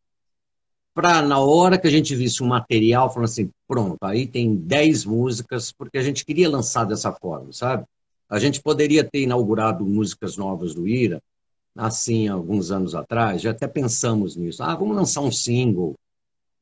[0.96, 5.04] para na hora que a gente visse um material, falando assim, pronto, aí tem 10
[5.04, 7.84] músicas, porque a gente queria lançar dessa forma, sabe?
[8.30, 11.22] A gente poderia ter inaugurado músicas novas do Ira,
[11.76, 14.62] assim, alguns anos atrás, já até pensamos nisso.
[14.62, 15.94] Ah, vamos lançar um single,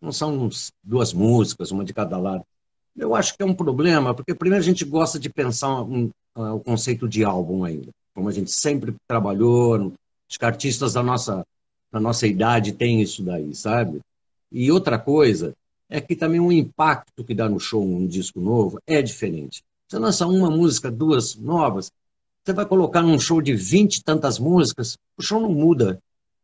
[0.03, 2.45] lançar uns, duas músicas, uma de cada lado.
[2.97, 6.55] Eu acho que é um problema, porque primeiro a gente gosta de pensar um, uh,
[6.55, 9.93] o conceito de álbum ainda, como a gente sempre trabalhou,
[10.28, 11.47] os artistas da nossa,
[11.93, 14.01] da nossa idade têm isso daí, sabe?
[14.55, 15.55] E outra coisa
[15.90, 19.62] é que também o impacto que dá no show um disco novo é diferente.
[19.88, 21.90] Você lança uma música, duas novas,
[22.42, 25.98] você vai colocar num show de vinte e tantas músicas, o show não muda,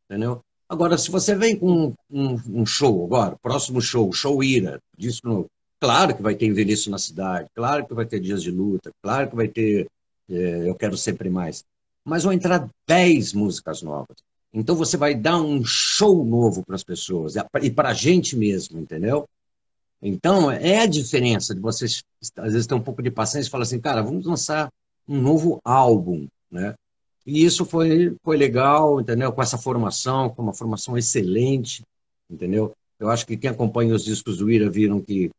[0.04, 0.42] entendeu?
[0.68, 5.50] Agora, se você vem com um, um show agora, próximo show, show Ira, disco novo,
[5.80, 9.30] Claro que vai ter envelheço na cidade, claro que vai ter dias de luta, claro
[9.30, 9.88] que vai ter
[10.28, 11.64] é, Eu Quero Sempre Mais.
[12.04, 14.16] Mas vão entrar 10 músicas novas.
[14.53, 18.80] Então você vai dar um show novo para as pessoas e para a gente mesmo,
[18.80, 19.28] entendeu?
[20.03, 22.03] Então é a diferença de vocês,
[22.36, 24.68] às vezes, ter um pouco de paciência e falar assim, cara, vamos lançar
[25.07, 26.74] um novo álbum, né?
[27.26, 29.30] E isso foi, foi legal, entendeu?
[29.32, 31.82] Com essa formação, com uma formação excelente,
[32.28, 32.72] entendeu?
[32.98, 35.30] Eu acho que quem acompanha os discos do Ira viram que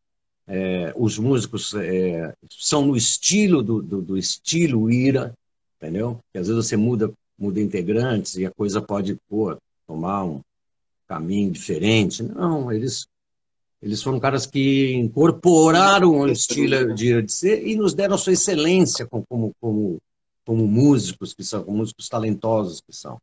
[0.47, 5.33] é, os músicos é, são no estilo do, do, do, estilo ira,
[5.77, 6.19] entendeu?
[6.31, 7.11] Que às vezes você muda,
[7.41, 10.41] muda integrantes e a coisa pode pô, tomar um
[11.07, 12.21] caminho diferente.
[12.21, 13.07] Não, eles
[13.81, 18.33] eles foram caras que incorporaram o estilo de de ser e nos deram a sua
[18.33, 19.97] excelência como, como, como,
[20.45, 23.17] como músicos que são, como músicos talentosos que são.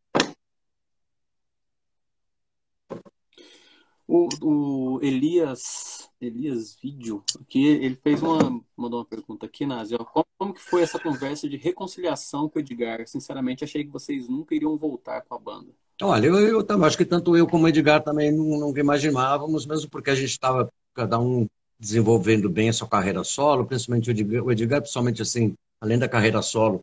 [4.09, 10.27] O, o Elias, Elias Vídeo, aqui, ele fez uma, mandou uma pergunta aqui, Nazi, como,
[10.39, 13.07] como, que foi essa conversa de reconciliação com o Edgar?
[13.07, 15.69] Sinceramente, achei que vocês nunca iriam voltar com a banda.
[16.01, 20.09] Olha, eu, eu, acho que tanto eu como o Edgar também nunca imaginávamos, mesmo porque
[20.09, 21.47] a gente estava, cada um
[21.79, 26.09] desenvolvendo bem a sua carreira solo, principalmente o Edgar, o Edgar, principalmente assim, além da
[26.09, 26.83] carreira solo,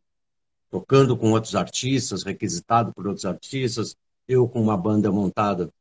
[0.70, 3.98] tocando com outros artistas, requisitado por outros artistas,
[4.28, 5.72] eu com uma banda montada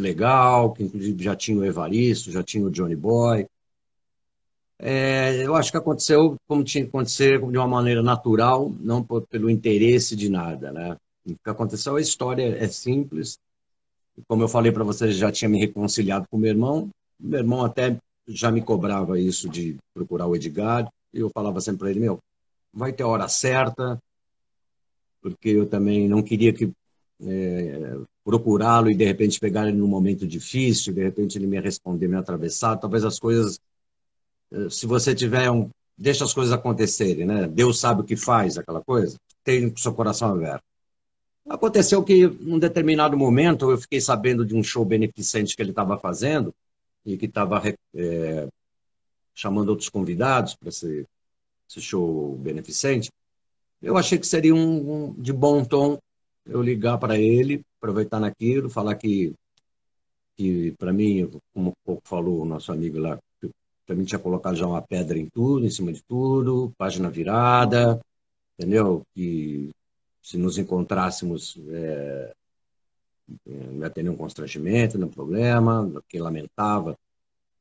[0.00, 3.46] legal, que inclusive já tinha o Evaristo, já tinha o Johnny Boy.
[4.78, 9.26] É, eu acho que aconteceu como tinha que acontecer, de uma maneira natural, não por,
[9.26, 10.96] pelo interesse de nada, né?
[11.26, 13.38] O que aconteceu, a história é simples.
[14.26, 16.88] Como eu falei para vocês, já tinha me reconciliado com meu irmão.
[17.18, 20.88] Meu irmão até já me cobrava isso de procurar o Edgar.
[21.12, 22.18] E eu falava sempre para ele, meu,
[22.72, 23.98] vai ter a hora certa,
[25.20, 26.70] porque eu também não queria que
[27.24, 32.08] é, procurá-lo e de repente pegar ele num momento difícil, de repente ele me responder,
[32.08, 33.58] me atravessar, talvez as coisas,
[34.52, 37.48] eh, se você tiver um, deixa as coisas acontecerem, né?
[37.48, 39.16] Deus sabe o que faz, aquela coisa.
[39.42, 40.62] Tem o seu coração aberto.
[41.48, 45.98] Aconteceu que, num determinado momento, eu fiquei sabendo de um show beneficente que ele estava
[45.98, 46.54] fazendo
[47.04, 47.62] e que estava
[47.94, 48.48] é,
[49.34, 51.06] chamando outros convidados para esse,
[51.68, 53.10] esse, show beneficente.
[53.80, 55.98] Eu achei que seria um, um de bom tom
[56.48, 59.34] eu ligar para ele, aproveitar naquilo, falar que,
[60.36, 63.18] que para mim, como pouco falou o nosso amigo lá,
[63.86, 68.00] para mim tinha colocado já uma pedra em tudo, em cima de tudo, página virada,
[68.58, 69.02] entendeu?
[69.14, 69.70] Que
[70.22, 72.32] se nos encontrássemos é,
[73.46, 76.96] não ia ter nenhum constrangimento, nenhum problema, que lamentava,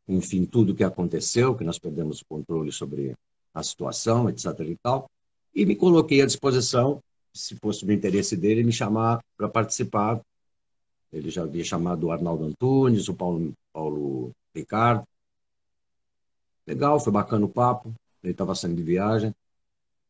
[0.08, 3.16] enfim, tudo o que aconteceu, que nós perdemos o controle sobre
[3.54, 4.46] a situação, etc.
[4.62, 5.10] e tal,
[5.54, 7.02] e me coloquei à disposição,
[7.38, 10.22] se fosse do interesse dele, me chamar para participar.
[11.12, 15.08] Ele já havia chamado o Arnaldo Antunes, o Paulo, Paulo Ricardo,
[16.68, 17.94] Legal, foi bacana o papo.
[18.22, 19.34] Ele estava saindo de viagem.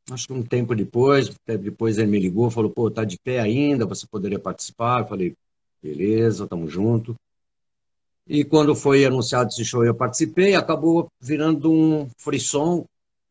[0.10, 3.86] Acho que um tempo depois, depois ele me ligou, falou, pô, tá de pé ainda,
[3.86, 5.02] você poderia participar?
[5.02, 5.36] Eu falei,
[5.84, 7.16] beleza, tamo junto.
[8.26, 12.86] E quando foi anunciado esse show, eu participei, acabou virando um frisson,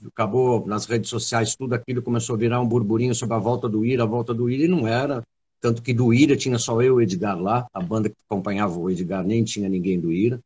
[0.05, 3.85] acabou nas redes sociais, tudo aquilo começou a virar um burburinho sobre a volta do
[3.85, 5.23] Ira, a volta do Ira, e não era.
[5.61, 8.79] Tanto que do Ira tinha só eu e o Edgar lá, a banda que acompanhava
[8.79, 10.41] o Edgar nem tinha ninguém do Ira.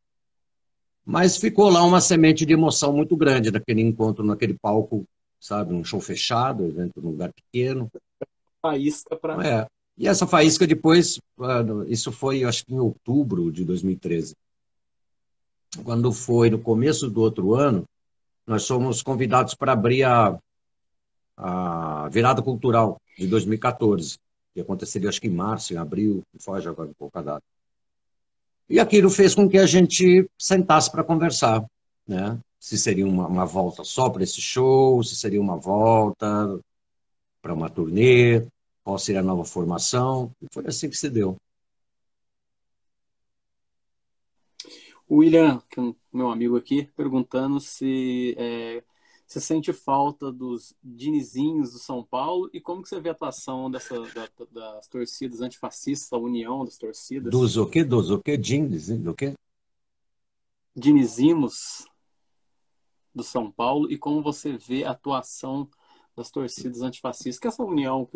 [1.04, 5.04] Mas ficou lá uma semente de emoção muito grande naquele encontro, naquele palco,
[5.40, 5.74] sabe?
[5.74, 7.90] Um show fechado, evento num lugar pequeno.
[8.62, 9.46] Faísca para.
[9.46, 9.66] É.
[9.98, 11.18] E essa faísca depois,
[11.88, 14.34] isso foi, acho que em outubro de 2013.
[15.84, 17.84] Quando foi no começo do outro ano,
[18.50, 20.36] nós fomos convidados para abrir a,
[21.36, 24.18] a virada cultural de 2014,
[24.52, 27.44] que aconteceria acho que em março, em abril, foge agora um pouco a data.
[28.68, 31.64] E aquilo fez com que a gente sentasse para conversar,
[32.06, 32.40] né?
[32.58, 36.58] Se seria uma, uma volta só para esse show, se seria uma volta
[37.40, 38.44] para uma turnê,
[38.82, 40.32] qual seria a nova formação.
[40.42, 41.36] E foi assim que se deu.
[45.10, 48.80] O William, que é meu amigo aqui, perguntando se é,
[49.26, 53.68] você sente falta dos dinizinhos do São Paulo e como que você vê a atuação
[53.68, 57.32] dessa, da, das torcidas antifascistas, a união das torcidas?
[57.32, 57.82] Dos o quê?
[57.82, 58.36] Dos o quê?
[58.36, 59.34] Dines, do quê?
[60.76, 61.88] Dinizimos
[63.12, 65.68] do São Paulo e como você vê a atuação
[66.16, 68.08] das torcidas antifascistas, que é essa união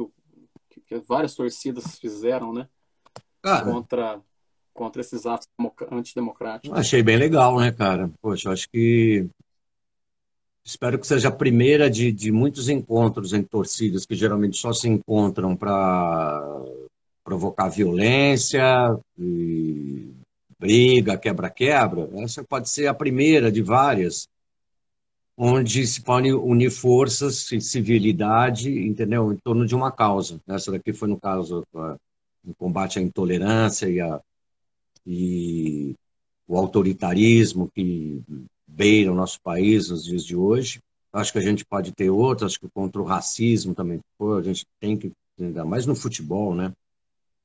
[0.71, 2.69] que, que várias torcidas fizeram, né?
[3.43, 4.23] Cara, contra,
[4.75, 5.49] contra esses atos
[5.91, 6.77] antidemocráticos.
[6.77, 8.11] Achei bem legal, né, cara?
[8.21, 9.27] Poxa, acho que
[10.67, 14.89] Espero que seja a primeira de, de muitos encontros entre torcidas que geralmente só se
[14.89, 16.41] encontram para
[17.23, 18.99] provocar violência,
[20.59, 22.09] briga, quebra-quebra.
[22.15, 24.27] Essa pode ser a primeira de várias,
[25.37, 29.35] onde se podem unir forças e civilidade, entendeu?
[29.35, 30.41] Em torno de uma causa.
[30.49, 34.19] Essa daqui foi no caso o combate à intolerância e, a,
[35.07, 35.95] e
[36.47, 38.23] o autoritarismo que
[38.67, 40.81] beira o nosso país nos dias de hoje.
[41.13, 44.43] Acho que a gente pode ter outras, acho que contra o racismo também, pô, a
[44.43, 46.73] gente tem que, ainda mais no futebol, né?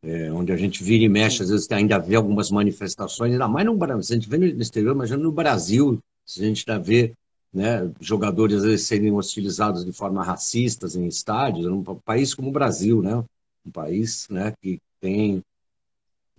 [0.01, 3.65] É, onde a gente vira e mexe, às vezes ainda vê algumas manifestações, ainda mais
[3.65, 7.13] no Brasil, a gente vê no exterior, mas no Brasil, se a gente ainda vê
[7.53, 12.53] né, jogadores às vezes serem hostilizados de forma racistas em estádios, num país como o
[12.53, 13.23] Brasil, né?
[13.65, 15.43] Um país né, que tem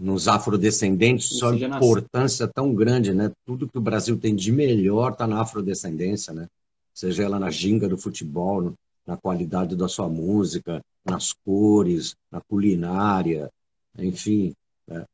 [0.00, 3.30] nos afrodescendentes, sua importância tão grande, né?
[3.44, 6.46] Tudo que o Brasil tem de melhor está na afrodescendência, né?
[6.94, 8.72] Seja ela na ginga do futebol,
[9.06, 13.50] na qualidade da sua música, nas cores, na culinária,
[13.98, 14.54] enfim.
[14.88, 15.04] Né?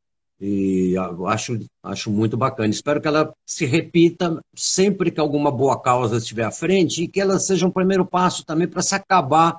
[0.41, 0.95] E
[1.27, 2.69] acho, acho muito bacana.
[2.69, 7.21] Espero que ela se repita sempre que alguma boa causa estiver à frente e que
[7.21, 9.59] ela seja um primeiro passo também para se acabar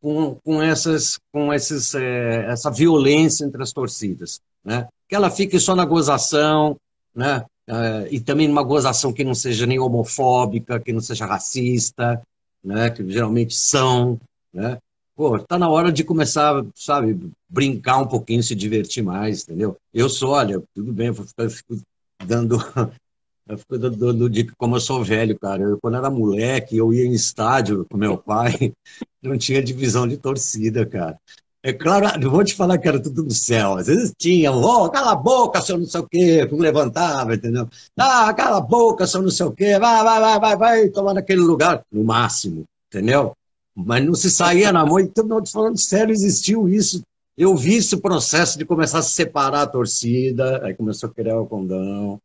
[0.00, 4.88] com, com, essas, com esses, é, essa violência entre as torcidas né?
[5.08, 6.76] Que ela fique só na gozação,
[7.14, 7.44] né?
[7.68, 12.22] Uh, e também numa gozação que não seja nem homofóbica, que não seja racista,
[12.62, 12.90] né?
[12.90, 14.18] Que geralmente são,
[14.52, 14.78] né?
[15.16, 19.76] Pô, tá na hora de começar, sabe, brincar um pouquinho, se divertir mais, entendeu?
[19.92, 21.80] Eu sou, olha, tudo bem, eu fico, eu fico
[22.26, 22.58] dando
[23.46, 25.62] eu fico dando dica como eu sou velho, cara.
[25.62, 28.52] Eu, quando era moleque, eu ia em estádio com meu pai,
[29.22, 31.18] não tinha divisão de torcida, cara.
[31.66, 33.78] É claro, não vou te falar que era tudo no céu.
[33.78, 37.66] Às vezes tinha, oh, cala a boca, seu não sei o quê, não levantava, entendeu?
[37.96, 41.14] Ah, cala a boca, seu não sei o quê, vai, vai, vai, vai, vai, tomar
[41.14, 43.32] naquele lugar, no máximo, entendeu?
[43.74, 47.00] Mas não se saía na mão, então, não, falando sério, existiu isso.
[47.34, 51.46] Eu vi esse processo de começar a separar a torcida, aí começou a criar o
[51.46, 52.20] condão.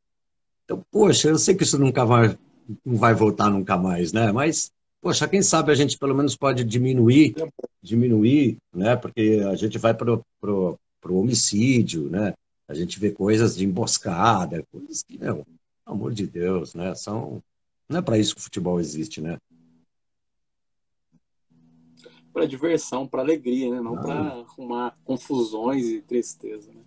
[0.66, 2.38] Então, poxa, eu sei que isso nunca vai,
[2.86, 4.34] não vai voltar nunca mais, né?
[4.34, 4.70] Mas
[5.02, 7.36] poxa, quem sabe a gente pelo menos pode diminuir,
[7.82, 8.96] diminuir, né?
[8.96, 12.34] Porque a gente vai para o homicídio, né?
[12.68, 15.48] A gente vê coisas de emboscada, coisas que, meu, pelo
[15.86, 16.94] amor de Deus, né?
[16.96, 17.42] São,
[17.88, 19.38] não é para isso que o futebol existe, né?
[22.32, 23.82] Para diversão, para alegria, né?
[23.82, 26.82] Não para arrumar confusões e tristeza, né?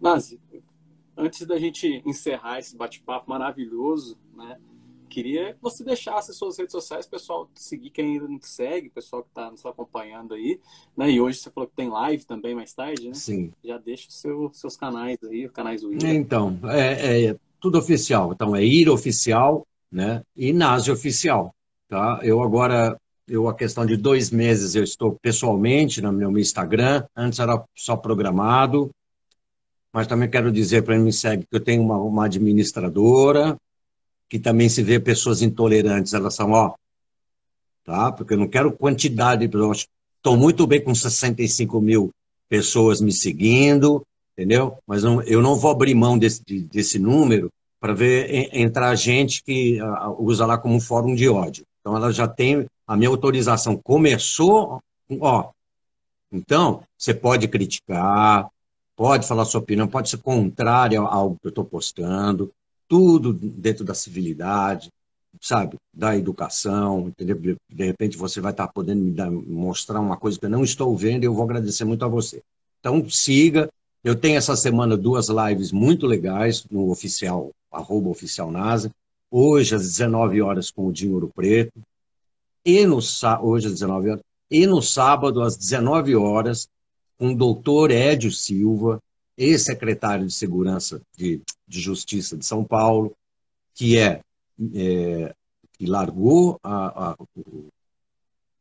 [0.00, 0.40] Nazi,
[1.16, 4.58] antes da gente encerrar esse bate-papo maravilhoso, né?
[5.14, 9.22] Queria que você deixasse suas redes sociais, pessoal, seguir quem ainda não te segue, pessoal
[9.22, 10.58] que está nos acompanhando aí,
[10.96, 11.08] né?
[11.08, 13.14] E hoje você falou que tem live também mais tarde, né?
[13.14, 13.52] Sim.
[13.62, 16.12] Já deixa os seu, seus canais aí, os canais do IRA.
[16.12, 18.32] Então, é, é, tudo oficial.
[18.32, 20.20] Então, é IRA oficial, né?
[20.36, 21.54] E NASE oficial,
[21.88, 22.18] tá?
[22.24, 27.04] Eu agora, eu a questão de dois meses, eu estou pessoalmente no meu Instagram.
[27.14, 28.90] Antes era só programado,
[29.92, 33.56] mas também quero dizer para quem me segue que eu tenho uma, uma administradora,
[34.28, 36.74] que também se vê pessoas intolerantes, elas são, ó,
[37.84, 38.10] tá?
[38.12, 42.10] Porque eu não quero quantidade, estou muito bem com 65 mil
[42.48, 44.76] pessoas me seguindo, entendeu?
[44.86, 47.50] Mas não, eu não vou abrir mão desse, desse número
[47.80, 49.78] para ver entrar gente que
[50.18, 51.64] usa lá como fórum de ódio.
[51.80, 53.76] Então ela já tem a minha autorização.
[53.76, 54.80] Começou,
[55.20, 55.50] ó.
[56.32, 58.48] Então, você pode criticar,
[58.96, 62.50] pode falar sua opinião, pode ser contrária ao que eu estou postando,
[62.94, 64.88] tudo dentro da civilidade,
[65.40, 67.58] sabe, da educação, entendeu?
[67.68, 70.96] De repente você vai estar podendo me dar, mostrar uma coisa que eu não estou
[70.96, 72.40] vendo e eu vou agradecer muito a você.
[72.78, 73.68] Então siga.
[74.04, 78.92] Eu tenho essa semana duas lives muito legais no oficial, arroba oficial NASA.
[79.28, 81.80] Hoje às 19 horas com o Dinho Ouro Preto.
[82.64, 83.00] E no,
[83.42, 84.22] hoje às 19 horas.
[84.48, 86.68] E no sábado às 19 horas
[87.18, 89.00] com o doutor Édio Silva,
[89.36, 93.14] ex-secretário de Segurança de, de, Justiça de São Paulo,
[93.74, 94.20] que é,
[94.74, 95.34] é
[95.72, 97.16] que largou a, a,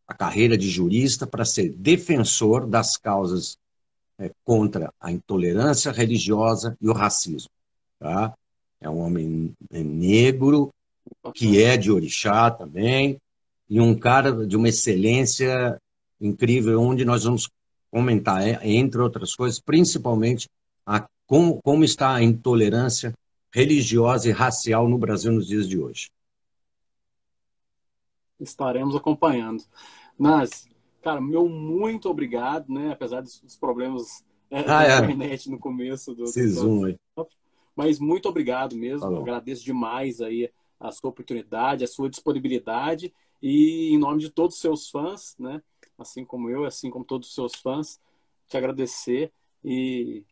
[0.08, 3.58] a, carreira de jurista para ser defensor das causas
[4.18, 7.50] é, contra a intolerância religiosa e o racismo.
[8.00, 8.34] Tá?
[8.82, 10.74] É um homem negro,
[11.36, 13.18] que é de orixá também,
[13.70, 15.80] e um cara de uma excelência
[16.20, 17.50] incrível, onde nós vamos
[17.92, 20.50] comentar, é, entre outras coisas, principalmente
[20.86, 23.14] a, como, como está a intolerância
[23.54, 26.10] religiosa e racial no Brasil nos dias de hoje.
[28.40, 29.64] Estaremos acompanhando.
[30.18, 30.68] Mas,
[31.02, 32.92] cara, meu muito obrigado, né?
[32.92, 34.98] Apesar dos, problemas é, ah, da é.
[34.98, 36.98] internet no começo do, Zoom aí.
[37.76, 39.18] Mas muito obrigado mesmo.
[39.18, 44.62] Agradeço demais aí a sua oportunidade, a sua disponibilidade e em nome de todos os
[44.62, 45.62] seus fãs, né?
[45.98, 48.00] Assim como eu, assim como todos os seus fãs,
[48.48, 49.32] te agradecer
[49.64, 50.24] e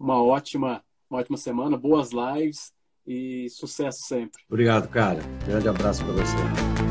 [0.00, 2.72] uma ótima, uma ótima semana, boas lives
[3.06, 4.42] e sucesso sempre.
[4.48, 5.20] Obrigado, cara.
[5.46, 6.89] Grande abraço para você.